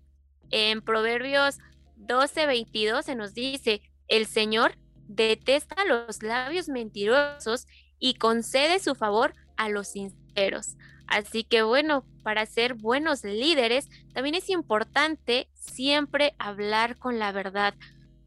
En 0.51 0.83
Proverbios 0.83 1.59
12:22 1.97 3.03
se 3.03 3.15
nos 3.15 3.35
dice, 3.35 3.83
el 4.09 4.27
Señor 4.27 4.77
detesta 5.07 5.85
los 5.87 6.23
labios 6.23 6.69
mentirosos 6.69 7.67
y 7.99 8.15
concede 8.15 8.79
su 8.79 8.95
favor 8.95 9.35
a 9.57 9.69
los 9.69 9.89
sinceros. 9.89 10.77
Así 11.09 11.43
que 11.43 11.63
bueno, 11.63 12.05
para 12.23 12.45
ser 12.47 12.75
buenos 12.75 13.25
líderes, 13.25 13.89
también 14.13 14.35
es 14.35 14.51
importante 14.51 15.49
siempre 15.55 16.35
hablar 16.39 16.99
con 16.99 17.19
la 17.19 17.33
verdad. 17.33 17.75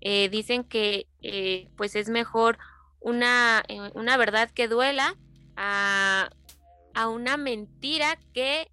Eh, 0.02 0.30
dicen 0.30 0.64
que 0.64 1.08
eh, 1.22 1.70
pues 1.78 1.96
es 1.96 2.10
mejor 2.10 2.58
una, 3.00 3.64
eh, 3.68 3.92
una, 3.94 4.18
verdad 4.18 4.50
que 4.50 4.68
duela 4.68 5.16
a, 5.56 6.30
a 6.96 7.08
una 7.08 7.38
mentira 7.38 8.18
que 8.34 8.72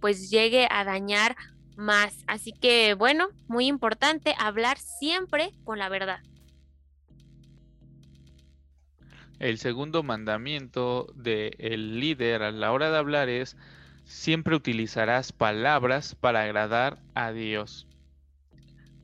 pues 0.00 0.28
llegue 0.28 0.66
a 0.68 0.84
dañar 0.84 1.36
más. 1.76 2.14
Así 2.26 2.52
que 2.52 2.94
bueno, 2.94 3.28
muy 3.46 3.66
importante 3.66 4.34
hablar 4.38 4.78
siempre 4.78 5.52
con 5.64 5.78
la 5.78 5.88
verdad. 5.88 6.18
El 9.38 9.58
segundo 9.58 10.02
mandamiento 10.02 11.12
del 11.14 12.00
líder 12.00 12.42
a 12.42 12.50
la 12.50 12.72
hora 12.72 12.90
de 12.90 12.96
hablar 12.96 13.28
es, 13.28 13.56
siempre 14.04 14.56
utilizarás 14.56 15.32
palabras 15.32 16.14
para 16.14 16.42
agradar 16.42 16.98
a 17.14 17.32
Dios. 17.32 17.86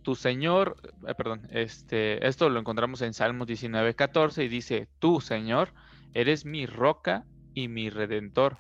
Tu 0.03 0.15
Señor, 0.15 0.77
eh, 1.07 1.15
perdón, 1.15 1.47
este, 1.51 2.27
esto 2.27 2.49
lo 2.49 2.59
encontramos 2.61 3.03
en 3.03 3.13
Salmos 3.13 3.47
19, 3.47 3.95
14 3.95 4.45
y 4.45 4.49
dice, 4.49 4.89
tú 4.99 5.21
Señor, 5.21 5.75
eres 6.15 6.45
mi 6.45 6.67
roca 6.67 7.25
y 7.55 7.69
mi 7.69 7.91
redentor. 7.91 8.59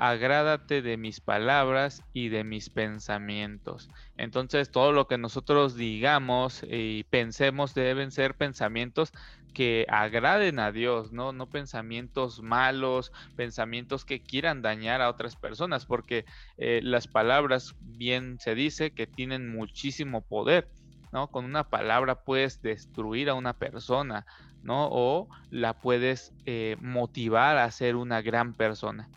Agrádate 0.00 0.80
de 0.80 0.96
mis 0.96 1.20
palabras 1.20 2.02
y 2.14 2.30
de 2.30 2.42
mis 2.42 2.70
pensamientos. 2.70 3.90
Entonces, 4.16 4.70
todo 4.70 4.92
lo 4.92 5.06
que 5.06 5.18
nosotros 5.18 5.76
digamos 5.76 6.62
y 6.66 7.04
pensemos 7.10 7.74
deben 7.74 8.10
ser 8.10 8.34
pensamientos 8.34 9.12
que 9.52 9.84
agraden 9.90 10.58
a 10.58 10.72
Dios, 10.72 11.12
¿no? 11.12 11.34
No 11.34 11.50
pensamientos 11.50 12.40
malos, 12.40 13.12
pensamientos 13.36 14.06
que 14.06 14.22
quieran 14.22 14.62
dañar 14.62 15.02
a 15.02 15.10
otras 15.10 15.36
personas, 15.36 15.84
porque 15.84 16.24
eh, 16.56 16.80
las 16.82 17.06
palabras, 17.06 17.74
bien 17.78 18.38
se 18.40 18.54
dice, 18.54 18.92
que 18.92 19.06
tienen 19.06 19.52
muchísimo 19.52 20.22
poder, 20.22 20.70
¿no? 21.12 21.28
Con 21.28 21.44
una 21.44 21.64
palabra 21.64 22.24
puedes 22.24 22.62
destruir 22.62 23.28
a 23.28 23.34
una 23.34 23.52
persona, 23.52 24.24
¿no? 24.62 24.88
O 24.90 25.28
la 25.50 25.74
puedes 25.74 26.32
eh, 26.46 26.76
motivar 26.80 27.58
a 27.58 27.70
ser 27.70 27.96
una 27.96 28.22
gran 28.22 28.54
persona. 28.54 29.10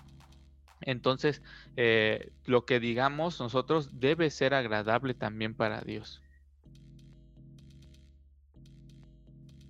Entonces, 0.85 1.41
eh, 1.75 2.31
lo 2.45 2.65
que 2.65 2.79
digamos 2.79 3.39
nosotros 3.39 3.99
debe 3.99 4.29
ser 4.29 4.53
agradable 4.53 5.13
también 5.13 5.53
para 5.53 5.81
Dios. 5.81 6.21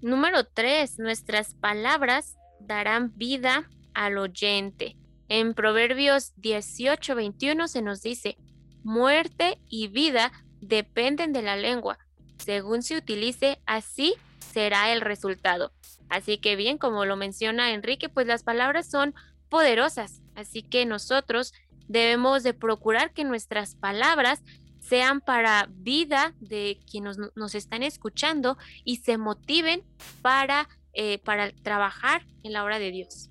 Número 0.01 0.45
3. 0.45 0.99
Nuestras 0.99 1.53
palabras 1.53 2.37
darán 2.59 3.17
vida 3.17 3.69
al 3.93 4.17
oyente. 4.17 4.97
En 5.29 5.53
Proverbios 5.53 6.33
18:21 6.35 7.67
se 7.67 7.81
nos 7.81 8.01
dice, 8.01 8.37
muerte 8.83 9.59
y 9.69 9.87
vida 9.87 10.31
dependen 10.61 11.31
de 11.33 11.41
la 11.41 11.55
lengua. 11.55 11.99
Según 12.37 12.81
se 12.83 12.97
utilice, 12.97 13.59
así 13.65 14.15
será 14.39 14.91
el 14.91 15.01
resultado. 15.01 15.71
Así 16.09 16.37
que 16.37 16.55
bien, 16.55 16.77
como 16.77 17.05
lo 17.05 17.15
menciona 17.15 17.71
Enrique, 17.73 18.09
pues 18.09 18.27
las 18.27 18.43
palabras 18.43 18.89
son 18.89 19.15
poderosas. 19.49 20.22
Así 20.35 20.63
que 20.63 20.85
nosotros 20.85 21.53
debemos 21.87 22.43
de 22.43 22.53
procurar 22.53 23.13
que 23.13 23.23
nuestras 23.23 23.75
palabras 23.75 24.43
sean 24.79 25.21
para 25.21 25.69
vida 25.69 26.33
de 26.39 26.79
quienes 26.89 27.17
nos, 27.35 27.55
están 27.55 27.83
escuchando 27.83 28.57
y 28.83 28.97
se 28.97 29.17
motiven 29.17 29.83
para, 30.21 30.67
eh, 30.93 31.19
para 31.19 31.51
trabajar 31.51 32.25
en 32.43 32.53
la 32.53 32.63
obra 32.63 32.79
de 32.79 32.91
Dios. 32.91 33.29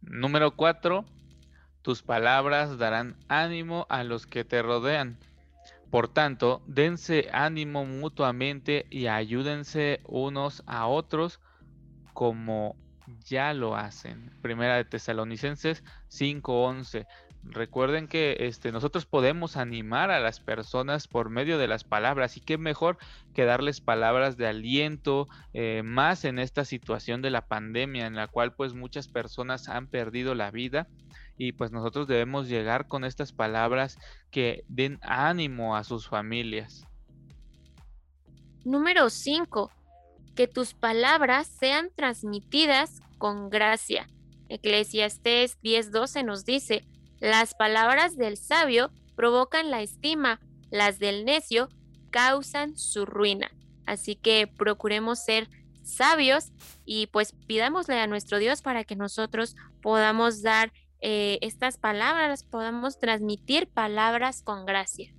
Número 0.00 0.56
cuatro, 0.56 1.04
tus 1.82 2.02
palabras 2.02 2.78
darán 2.78 3.16
ánimo 3.28 3.86
a 3.90 4.02
los 4.02 4.26
que 4.26 4.44
te 4.44 4.62
rodean. 4.62 5.18
Por 5.90 6.08
tanto, 6.08 6.62
dense 6.66 7.28
ánimo 7.32 7.84
mutuamente 7.84 8.86
y 8.88 9.08
ayúdense 9.08 10.00
unos 10.04 10.62
a 10.66 10.86
otros 10.86 11.38
como 12.14 12.76
ya 13.24 13.54
lo 13.54 13.76
hacen. 13.76 14.30
Primera 14.42 14.76
de 14.76 14.84
Tesalonicenses 14.84 15.82
5:11. 16.08 17.06
Recuerden 17.44 18.06
que 18.06 18.36
este, 18.40 18.70
nosotros 18.70 19.04
podemos 19.04 19.56
animar 19.56 20.12
a 20.12 20.20
las 20.20 20.38
personas 20.38 21.08
por 21.08 21.28
medio 21.28 21.58
de 21.58 21.66
las 21.66 21.82
palabras 21.82 22.36
y 22.36 22.40
qué 22.40 22.56
mejor 22.56 22.98
que 23.34 23.44
darles 23.44 23.80
palabras 23.80 24.36
de 24.36 24.46
aliento, 24.46 25.28
eh, 25.52 25.82
más 25.84 26.24
en 26.24 26.38
esta 26.38 26.64
situación 26.64 27.20
de 27.20 27.30
la 27.30 27.46
pandemia 27.46 28.06
en 28.06 28.14
la 28.14 28.28
cual 28.28 28.54
pues 28.54 28.74
muchas 28.74 29.08
personas 29.08 29.68
han 29.68 29.88
perdido 29.88 30.36
la 30.36 30.52
vida 30.52 30.86
y 31.36 31.52
pues 31.52 31.72
nosotros 31.72 32.06
debemos 32.06 32.48
llegar 32.48 32.86
con 32.86 33.04
estas 33.04 33.32
palabras 33.32 33.98
que 34.30 34.64
den 34.68 35.00
ánimo 35.02 35.74
a 35.74 35.82
sus 35.82 36.08
familias. 36.08 36.86
Número 38.64 39.10
5 39.10 39.72
que 40.34 40.48
tus 40.48 40.74
palabras 40.74 41.46
sean 41.46 41.90
transmitidas 41.94 43.01
con 43.22 43.50
gracia. 43.50 44.08
Eclesiastés 44.48 45.56
10:12 45.62 46.24
nos 46.24 46.44
dice, 46.44 46.84
las 47.20 47.54
palabras 47.54 48.16
del 48.16 48.36
sabio 48.36 48.90
provocan 49.14 49.70
la 49.70 49.80
estima, 49.80 50.40
las 50.72 50.98
del 50.98 51.24
necio 51.24 51.68
causan 52.10 52.76
su 52.76 53.06
ruina. 53.06 53.52
Así 53.86 54.16
que 54.16 54.48
procuremos 54.48 55.20
ser 55.24 55.48
sabios 55.84 56.50
y 56.84 57.06
pues 57.06 57.32
pidámosle 57.46 58.00
a 58.00 58.08
nuestro 58.08 58.38
Dios 58.38 58.60
para 58.60 58.82
que 58.82 58.96
nosotros 58.96 59.54
podamos 59.82 60.42
dar 60.42 60.72
eh, 61.00 61.38
estas 61.42 61.78
palabras, 61.78 62.42
podamos 62.42 62.98
transmitir 62.98 63.68
palabras 63.68 64.42
con 64.42 64.66
gracia. 64.66 65.14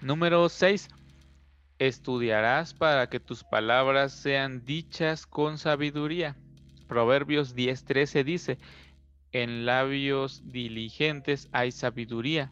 Número 0.00 0.48
6 0.48 0.90
estudiarás 1.80 2.74
para 2.74 3.08
que 3.08 3.18
tus 3.18 3.42
palabras 3.42 4.12
sean 4.12 4.64
dichas 4.64 5.26
con 5.26 5.56
sabiduría. 5.56 6.36
Proverbios 6.86 7.56
10:13 7.56 8.22
dice, 8.22 8.58
en 9.32 9.64
labios 9.64 10.42
diligentes 10.44 11.48
hay 11.52 11.72
sabiduría, 11.72 12.50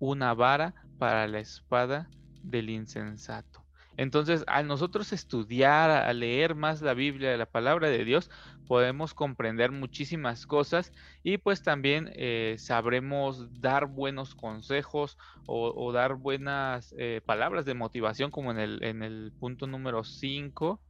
una 0.00 0.34
vara 0.34 0.74
para 0.98 1.28
la 1.28 1.38
espada 1.38 2.10
del 2.42 2.70
insensato. 2.70 3.55
Entonces, 3.96 4.44
al 4.46 4.66
nosotros 4.66 5.12
estudiar, 5.12 5.90
a 5.90 6.12
leer 6.12 6.54
más 6.54 6.82
la 6.82 6.94
Biblia, 6.94 7.36
la 7.36 7.46
palabra 7.46 7.88
de 7.88 8.04
Dios, 8.04 8.30
podemos 8.66 9.14
comprender 9.14 9.72
muchísimas 9.72 10.46
cosas 10.46 10.92
y 11.22 11.38
pues 11.38 11.62
también 11.62 12.10
eh, 12.14 12.56
sabremos 12.58 13.60
dar 13.60 13.86
buenos 13.86 14.34
consejos 14.34 15.16
o, 15.46 15.92
dar 15.92 16.14
buenas 16.16 16.94
eh, 16.98 17.20
palabras 17.24 17.64
de 17.64 17.74
motivación 17.74 18.30
como 18.30 18.50
en 18.50 18.58
el, 18.58 19.32
punto 19.38 19.66
número 19.66 20.04
5, 20.04 20.80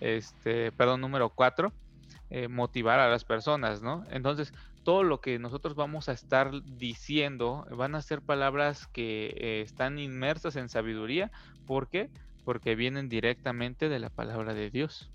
este, 0.00 0.72
perdón, 0.72 1.00
número 1.00 1.30
4, 1.30 1.72
eh, 2.30 2.48
motivar 2.48 3.00
a 3.00 3.10
las 3.10 3.24
personas, 3.24 3.82
¿no? 3.82 4.04
Entonces, 4.10 4.54
todo 4.84 5.02
lo 5.02 5.20
que 5.20 5.38
nosotros 5.38 5.74
vamos 5.74 6.08
a 6.08 6.12
estar 6.12 6.50
diciendo 6.62 7.66
van 7.70 7.94
a 7.94 8.02
ser 8.02 8.20
palabras 8.22 8.86
que 8.86 9.62
están 9.62 9.98
inmersas 9.98 10.56
en 10.56 10.68
sabiduría. 10.68 11.32
¿Por 11.66 11.88
qué? 11.88 12.10
Porque 12.44 12.74
vienen 12.74 13.08
directamente 13.08 13.88
de 13.88 13.98
la 13.98 14.10
palabra 14.10 14.54
de 14.54 14.70
Dios. 14.70 15.10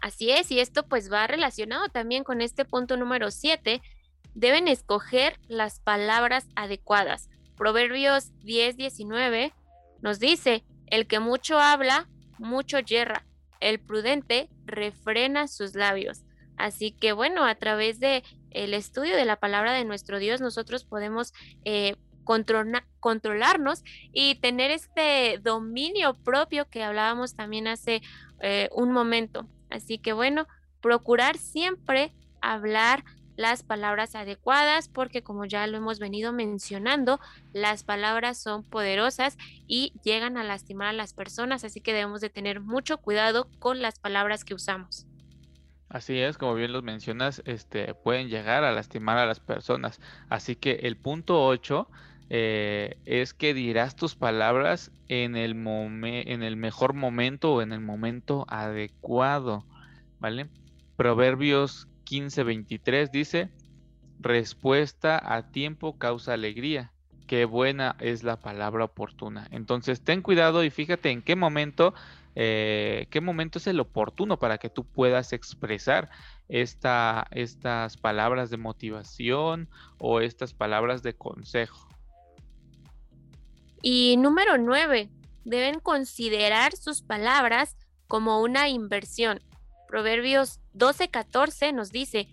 Así 0.00 0.30
es, 0.30 0.50
y 0.50 0.60
esto 0.60 0.84
pues 0.84 1.10
va 1.10 1.26
relacionado 1.26 1.88
también 1.88 2.22
con 2.22 2.40
este 2.40 2.64
punto 2.64 2.96
número 2.96 3.30
7. 3.30 3.82
Deben 4.34 4.68
escoger 4.68 5.38
las 5.48 5.80
palabras 5.80 6.46
adecuadas. 6.54 7.28
Proverbios 7.56 8.30
10, 8.40 8.76
19 8.76 9.52
nos 10.02 10.20
dice, 10.20 10.64
el 10.86 11.06
que 11.06 11.18
mucho 11.18 11.58
habla, 11.58 12.08
mucho 12.38 12.78
yerra. 12.78 13.24
El 13.60 13.80
prudente 13.80 14.48
refrena 14.66 15.48
sus 15.48 15.74
labios. 15.74 16.22
Así 16.56 16.92
que 16.92 17.12
bueno, 17.12 17.44
a 17.44 17.54
través 17.54 17.98
de 17.98 18.22
el 18.50 18.74
estudio 18.74 19.16
de 19.16 19.24
la 19.24 19.36
palabra 19.36 19.72
de 19.72 19.84
nuestro 19.84 20.18
Dios, 20.18 20.40
nosotros 20.40 20.84
podemos 20.84 21.32
eh, 21.64 21.96
controlarnos 22.26 23.84
y 24.12 24.34
tener 24.36 24.70
este 24.70 25.38
dominio 25.42 26.14
propio 26.14 26.68
que 26.68 26.82
hablábamos 26.82 27.34
también 27.34 27.68
hace 27.68 28.02
eh, 28.40 28.68
un 28.72 28.92
momento. 28.92 29.46
Así 29.70 29.98
que 29.98 30.12
bueno, 30.12 30.46
procurar 30.80 31.38
siempre 31.38 32.12
hablar 32.40 33.04
las 33.36 33.62
palabras 33.62 34.14
adecuadas 34.14 34.88
porque 34.88 35.22
como 35.22 35.44
ya 35.44 35.66
lo 35.66 35.76
hemos 35.76 35.98
venido 35.98 36.32
mencionando, 36.32 37.20
las 37.52 37.84
palabras 37.84 38.38
son 38.38 38.62
poderosas 38.62 39.36
y 39.66 39.92
llegan 40.02 40.36
a 40.36 40.44
lastimar 40.44 40.88
a 40.88 40.92
las 40.92 41.12
personas, 41.12 41.64
así 41.64 41.80
que 41.80 41.92
debemos 41.92 42.20
de 42.20 42.30
tener 42.30 42.60
mucho 42.60 42.98
cuidado 42.98 43.48
con 43.58 43.82
las 43.82 43.98
palabras 43.98 44.44
que 44.44 44.54
usamos. 44.54 45.06
Así 45.88 46.18
es, 46.18 46.36
como 46.36 46.54
bien 46.54 46.72
los 46.72 46.82
mencionas, 46.82 47.42
este, 47.44 47.94
pueden 47.94 48.28
llegar 48.28 48.64
a 48.64 48.72
lastimar 48.72 49.18
a 49.18 49.26
las 49.26 49.38
personas. 49.38 50.00
Así 50.28 50.56
que 50.56 50.80
el 50.82 50.96
punto 50.96 51.44
8 51.44 51.88
eh, 52.28 52.98
es 53.04 53.34
que 53.34 53.54
dirás 53.54 53.94
tus 53.94 54.16
palabras 54.16 54.90
en 55.08 55.36
el, 55.36 55.52
en 55.66 56.42
el 56.42 56.56
mejor 56.56 56.94
momento 56.94 57.54
o 57.54 57.62
en 57.62 57.72
el 57.72 57.80
momento 57.80 58.46
adecuado, 58.48 59.64
¿vale? 60.18 60.48
Proverbios 60.96 61.88
15:23 62.04 63.10
dice, 63.10 63.50
respuesta 64.18 65.20
a 65.24 65.50
tiempo 65.50 65.98
causa 65.98 66.34
alegría, 66.34 66.92
qué 67.26 67.44
buena 67.44 67.96
es 68.00 68.22
la 68.22 68.40
palabra 68.40 68.84
oportuna. 68.84 69.46
Entonces, 69.50 70.02
ten 70.02 70.22
cuidado 70.22 70.64
y 70.64 70.70
fíjate 70.70 71.10
en 71.10 71.22
qué 71.22 71.36
momento, 71.36 71.94
eh, 72.34 73.06
qué 73.10 73.20
momento 73.20 73.58
es 73.58 73.66
el 73.66 73.78
oportuno 73.80 74.38
para 74.38 74.58
que 74.58 74.70
tú 74.70 74.84
puedas 74.84 75.32
expresar 75.32 76.10
esta, 76.48 77.26
estas 77.30 77.96
palabras 77.96 78.50
de 78.50 78.56
motivación 78.56 79.68
o 79.98 80.20
estas 80.20 80.54
palabras 80.54 81.02
de 81.02 81.14
consejo. 81.14 81.85
Y 83.82 84.16
número 84.16 84.58
nueve, 84.58 85.10
deben 85.44 85.80
considerar 85.80 86.76
sus 86.76 87.02
palabras 87.02 87.76
como 88.08 88.40
una 88.40 88.68
inversión. 88.68 89.40
Proverbios 89.88 90.60
12:14 90.74 91.72
nos 91.72 91.90
dice, 91.90 92.28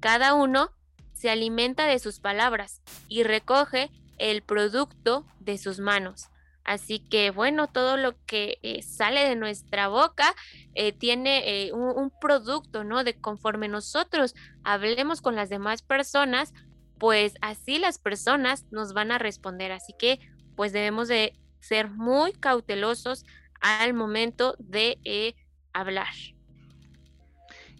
cada 0.00 0.34
uno 0.34 0.70
se 1.12 1.30
alimenta 1.30 1.86
de 1.86 1.98
sus 1.98 2.20
palabras 2.20 2.82
y 3.08 3.22
recoge 3.22 3.90
el 4.18 4.42
producto 4.42 5.24
de 5.40 5.58
sus 5.58 5.78
manos. 5.78 6.28
Así 6.64 6.98
que 6.98 7.30
bueno, 7.30 7.68
todo 7.68 7.96
lo 7.98 8.14
que 8.24 8.58
eh, 8.62 8.82
sale 8.82 9.28
de 9.28 9.36
nuestra 9.36 9.88
boca 9.88 10.34
eh, 10.74 10.92
tiene 10.92 11.66
eh, 11.66 11.72
un, 11.72 12.10
producto, 12.20 12.84
¿no? 12.84 13.04
De 13.04 13.14
conforme 13.14 13.68
nosotros 13.68 14.34
hablemos 14.62 15.20
con 15.20 15.36
las 15.36 15.50
demás 15.50 15.82
personas, 15.82 16.54
pues 16.98 17.34
así 17.42 17.78
las 17.78 17.98
personas 17.98 18.64
nos 18.70 18.94
van 18.94 19.12
a 19.12 19.18
responder. 19.18 19.72
Así 19.72 19.92
que 19.98 20.20
pues 20.56 20.72
debemos 20.72 21.08
de 21.08 21.34
ser 21.60 21.90
muy 21.90 22.32
cautelosos 22.32 23.24
al 23.60 23.94
momento 23.94 24.54
de 24.58 25.34
hablar. 25.72 26.12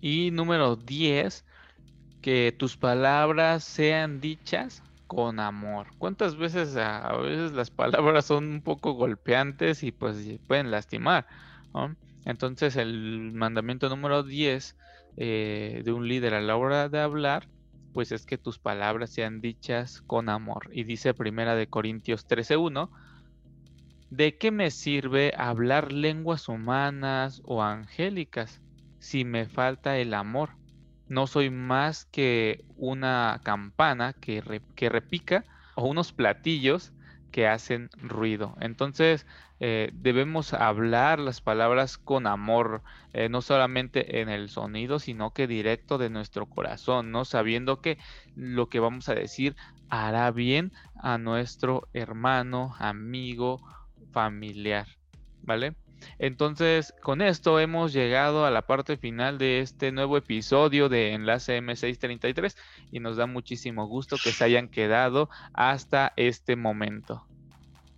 Y 0.00 0.30
número 0.30 0.76
10, 0.76 1.44
que 2.20 2.54
tus 2.56 2.76
palabras 2.76 3.64
sean 3.64 4.20
dichas 4.20 4.82
con 5.06 5.40
amor. 5.40 5.88
¿Cuántas 5.98 6.36
veces 6.36 6.76
a, 6.76 7.16
veces 7.18 7.52
las 7.52 7.70
palabras 7.70 8.26
son 8.26 8.46
un 8.46 8.62
poco 8.62 8.92
golpeantes 8.92 9.82
y 9.82 9.92
pues 9.92 10.16
pueden 10.46 10.70
lastimar? 10.70 11.26
Entonces 12.24 12.76
el 12.76 13.32
mandamiento 13.32 13.88
número 13.88 14.22
10 14.22 14.76
eh, 15.16 15.82
de 15.84 15.92
un 15.92 16.08
líder 16.08 16.34
a 16.34 16.40
la 16.40 16.56
hora 16.56 16.88
de 16.88 17.00
hablar, 17.00 17.46
pues 17.94 18.12
es 18.12 18.26
que 18.26 18.36
tus 18.36 18.58
palabras 18.58 19.10
sean 19.10 19.40
dichas 19.40 20.02
con 20.02 20.28
amor. 20.28 20.68
Y 20.72 20.84
dice 20.84 21.14
primera 21.14 21.54
de 21.54 21.68
Corintios 21.68 22.26
13.1, 22.26 22.90
¿de 24.10 24.36
qué 24.36 24.50
me 24.50 24.70
sirve 24.70 25.32
hablar 25.38 25.92
lenguas 25.92 26.48
humanas 26.48 27.40
o 27.44 27.62
angélicas 27.62 28.60
si 28.98 29.24
me 29.24 29.46
falta 29.46 29.96
el 29.96 30.12
amor? 30.12 30.50
no 31.06 31.26
soy 31.26 31.50
más 31.50 32.06
que 32.06 32.64
una 32.76 33.40
campana 33.44 34.14
que, 34.14 34.62
que 34.74 34.88
repica 34.88 35.44
o 35.76 35.86
unos 35.86 36.12
platillos 36.12 36.92
que 37.34 37.48
hacen 37.48 37.90
ruido. 37.96 38.54
Entonces 38.60 39.26
eh, 39.58 39.90
debemos 39.92 40.52
hablar 40.52 41.18
las 41.18 41.40
palabras 41.40 41.98
con 41.98 42.28
amor, 42.28 42.84
eh, 43.12 43.28
no 43.28 43.42
solamente 43.42 44.20
en 44.20 44.28
el 44.28 44.48
sonido, 44.48 45.00
sino 45.00 45.32
que 45.32 45.48
directo 45.48 45.98
de 45.98 46.10
nuestro 46.10 46.46
corazón, 46.46 47.10
¿no? 47.10 47.24
Sabiendo 47.24 47.80
que 47.80 47.98
lo 48.36 48.68
que 48.68 48.78
vamos 48.78 49.08
a 49.08 49.16
decir 49.16 49.56
hará 49.88 50.30
bien 50.30 50.70
a 50.94 51.18
nuestro 51.18 51.88
hermano, 51.92 52.76
amigo, 52.78 53.60
familiar, 54.12 54.86
¿vale? 55.42 55.74
Entonces, 56.18 56.94
con 57.02 57.22
esto 57.22 57.60
hemos 57.60 57.92
llegado 57.92 58.44
a 58.44 58.50
la 58.50 58.62
parte 58.62 58.96
final 58.96 59.38
de 59.38 59.60
este 59.60 59.92
nuevo 59.92 60.16
episodio 60.16 60.88
de 60.88 61.12
Enlace 61.12 61.60
M633 61.60 62.56
y 62.90 63.00
nos 63.00 63.16
da 63.16 63.26
muchísimo 63.26 63.86
gusto 63.86 64.16
que 64.22 64.32
se 64.32 64.44
hayan 64.44 64.68
quedado 64.68 65.28
hasta 65.52 66.12
este 66.16 66.56
momento. 66.56 67.26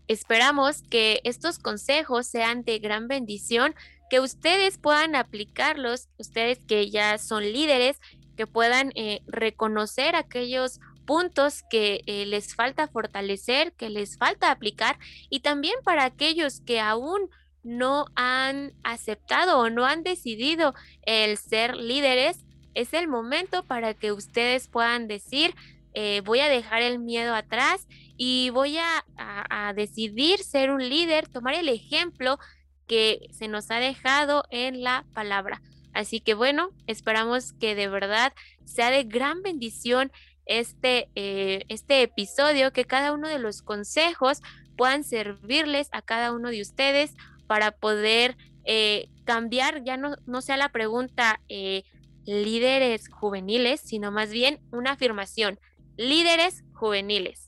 Esperamos 0.09 0.83
que 0.83 1.21
estos 1.25 1.59
consejos 1.59 2.27
sean 2.27 2.63
de 2.63 2.79
gran 2.79 3.09
bendición, 3.09 3.75
que 4.09 4.21
ustedes 4.21 4.79
puedan 4.79 5.17
aplicarlos, 5.17 6.09
ustedes 6.17 6.59
que 6.65 6.91
ya 6.91 7.19
son 7.19 7.43
líderes, 7.43 8.01
que 8.37 8.47
puedan 8.47 8.93
eh, 8.95 9.23
reconocer 9.27 10.15
aquellos 10.15 10.81
puntos 11.07 11.63
que 11.71 12.03
eh, 12.07 12.27
les 12.27 12.55
falta 12.55 12.89
fortalecer, 12.89 13.73
que 13.73 13.91
les 13.91 14.19
falta 14.19 14.51
aplicar 14.51 14.99
y 15.31 15.41
también 15.41 15.75
para 15.85 16.05
aquellos 16.05 16.61
que 16.61 16.81
aún 16.81 17.31
no 17.67 18.07
han 18.15 18.73
aceptado 18.85 19.59
o 19.59 19.71
no 19.71 19.85
han 19.85 20.03
decidido 20.03 20.75
el 21.03 21.37
ser 21.37 21.77
líderes, 21.77 22.45
es 22.75 22.95
el 22.95 23.09
momento 23.09 23.63
para 23.65 23.95
que 23.95 24.13
ustedes 24.13 24.69
puedan 24.69 25.09
decir, 25.09 25.55
eh, 25.95 26.23
voy 26.25 26.41
a 26.41 26.49
dejar 26.49 26.83
el 26.83 26.99
miedo 26.99 27.35
atrás 27.35 27.87
y 28.17 28.51
voy 28.51 28.79
a, 28.79 29.05
a, 29.17 29.73
decidir 29.73 30.39
ser 30.39 30.71
un 30.71 30.89
líder, 30.89 31.27
tomar 31.29 31.55
el 31.55 31.69
ejemplo 31.69 32.39
que 32.87 33.29
se 33.33 33.49
nos 33.49 33.71
ha 33.71 33.77
dejado 33.77 34.45
en 34.51 34.83
la 34.83 35.05
palabra. 35.15 35.61
Así 35.93 36.21
que 36.21 36.35
bueno, 36.35 36.71
esperamos 36.87 37.55
que 37.55 37.75
de 37.75 37.89
verdad 37.89 38.33
sea 38.65 38.91
de 38.91 39.05
gran 39.05 39.43
bendición 39.43 40.13
este, 40.45 41.09
eh, 41.15 41.65
este 41.69 42.03
episodio, 42.03 42.73
que 42.73 42.85
cada 42.85 43.13
uno 43.13 43.29
de 43.29 43.39
los 43.39 43.63
consejos 43.63 44.43
puedan 44.77 45.03
servirles 45.03 45.89
a 45.93 46.03
cada 46.03 46.33
uno 46.33 46.51
de 46.51 46.63
ustedes 46.63 47.15
para 47.47 47.73
poder 47.73 48.37
eh, 48.65 49.09
cambiar, 49.25 49.85
ya 49.85 49.97
no, 49.97 50.17
no, 50.27 50.41
sea 50.43 50.57
la 50.57 50.71
pregunta 50.71 51.41
eh, 51.49 51.85
líderes 52.25 53.09
juveniles, 53.09 53.81
sino 53.81 54.11
más 54.11 54.31
bien 54.31 54.61
una 54.73 54.93
afirmación, 54.93 55.59
líderes 55.97 56.65
juveniles. 56.73 57.47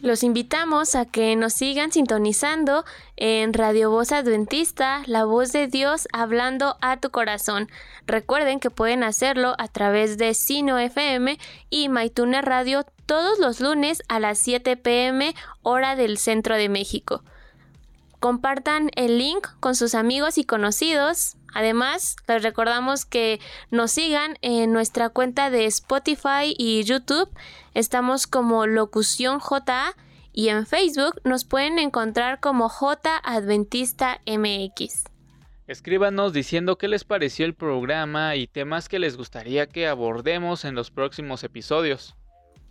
Los 0.00 0.22
invitamos 0.22 0.96
a 0.96 1.06
que 1.06 1.34
nos 1.34 1.54
sigan 1.54 1.90
sintonizando 1.90 2.84
en 3.16 3.54
Radio 3.54 3.90
Voz 3.90 4.12
Adventista, 4.12 5.02
la 5.06 5.24
voz 5.24 5.52
de 5.52 5.66
Dios 5.66 6.08
hablando 6.12 6.76
a 6.82 6.98
tu 6.98 7.10
corazón. 7.10 7.70
Recuerden 8.06 8.60
que 8.60 8.68
pueden 8.68 9.02
hacerlo 9.02 9.54
a 9.56 9.68
través 9.68 10.18
de 10.18 10.34
Sino 10.34 10.78
FM 10.78 11.38
y 11.70 11.88
Maitune 11.88 12.42
Radio 12.42 12.84
todos 13.06 13.38
los 13.38 13.60
lunes 13.60 14.02
a 14.08 14.20
las 14.20 14.38
7 14.38 14.76
pm 14.76 15.34
hora 15.62 15.96
del 15.96 16.18
centro 16.18 16.56
de 16.56 16.68
México. 16.68 17.22
Compartan 18.24 18.88
el 18.96 19.18
link 19.18 19.48
con 19.60 19.74
sus 19.74 19.94
amigos 19.94 20.38
y 20.38 20.44
conocidos. 20.44 21.36
Además, 21.52 22.16
les 22.26 22.42
recordamos 22.42 23.04
que 23.04 23.38
nos 23.70 23.90
sigan 23.90 24.38
en 24.40 24.72
nuestra 24.72 25.10
cuenta 25.10 25.50
de 25.50 25.66
Spotify 25.66 26.54
y 26.56 26.82
YouTube. 26.84 27.28
Estamos 27.74 28.26
como 28.26 28.66
Locución 28.66 29.40
JA 29.40 29.92
y 30.32 30.48
en 30.48 30.64
Facebook 30.64 31.20
nos 31.24 31.44
pueden 31.44 31.78
encontrar 31.78 32.40
como 32.40 32.70
J 32.70 33.14
Adventista 33.22 34.22
MX. 34.26 35.04
Escríbanos 35.66 36.32
diciendo 36.32 36.78
qué 36.78 36.88
les 36.88 37.04
pareció 37.04 37.44
el 37.44 37.52
programa 37.52 38.36
y 38.36 38.46
temas 38.46 38.88
que 38.88 39.00
les 39.00 39.18
gustaría 39.18 39.66
que 39.66 39.86
abordemos 39.86 40.64
en 40.64 40.74
los 40.74 40.90
próximos 40.90 41.44
episodios. 41.44 42.16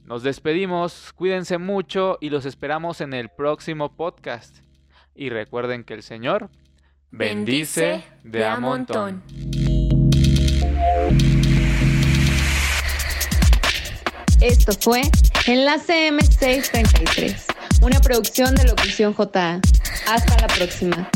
Nos 0.05 0.23
despedimos, 0.23 1.13
cuídense 1.15 1.59
mucho 1.59 2.17
y 2.21 2.31
los 2.31 2.47
esperamos 2.47 3.01
en 3.01 3.13
el 3.13 3.29
próximo 3.29 3.97
podcast. 3.97 4.59
Y 5.17 5.31
recuerden 5.31 5.83
que 5.83 5.95
el 5.95 6.05
Señor 6.05 6.49
bendice, 7.11 8.05
de, 8.23 8.47
a 8.47 8.61
montón. 8.61 9.25
Esto 14.41 14.73
fue 14.81 15.03
Enlace 15.49 16.13
M633 16.13 17.58
una 17.83 18.01
producción 18.01 18.55
de 18.55 18.65
Locución 18.65 19.15
JA. 19.15 19.61
Hasta 20.07 20.41
la 20.41 20.47
próxima. 20.49 21.11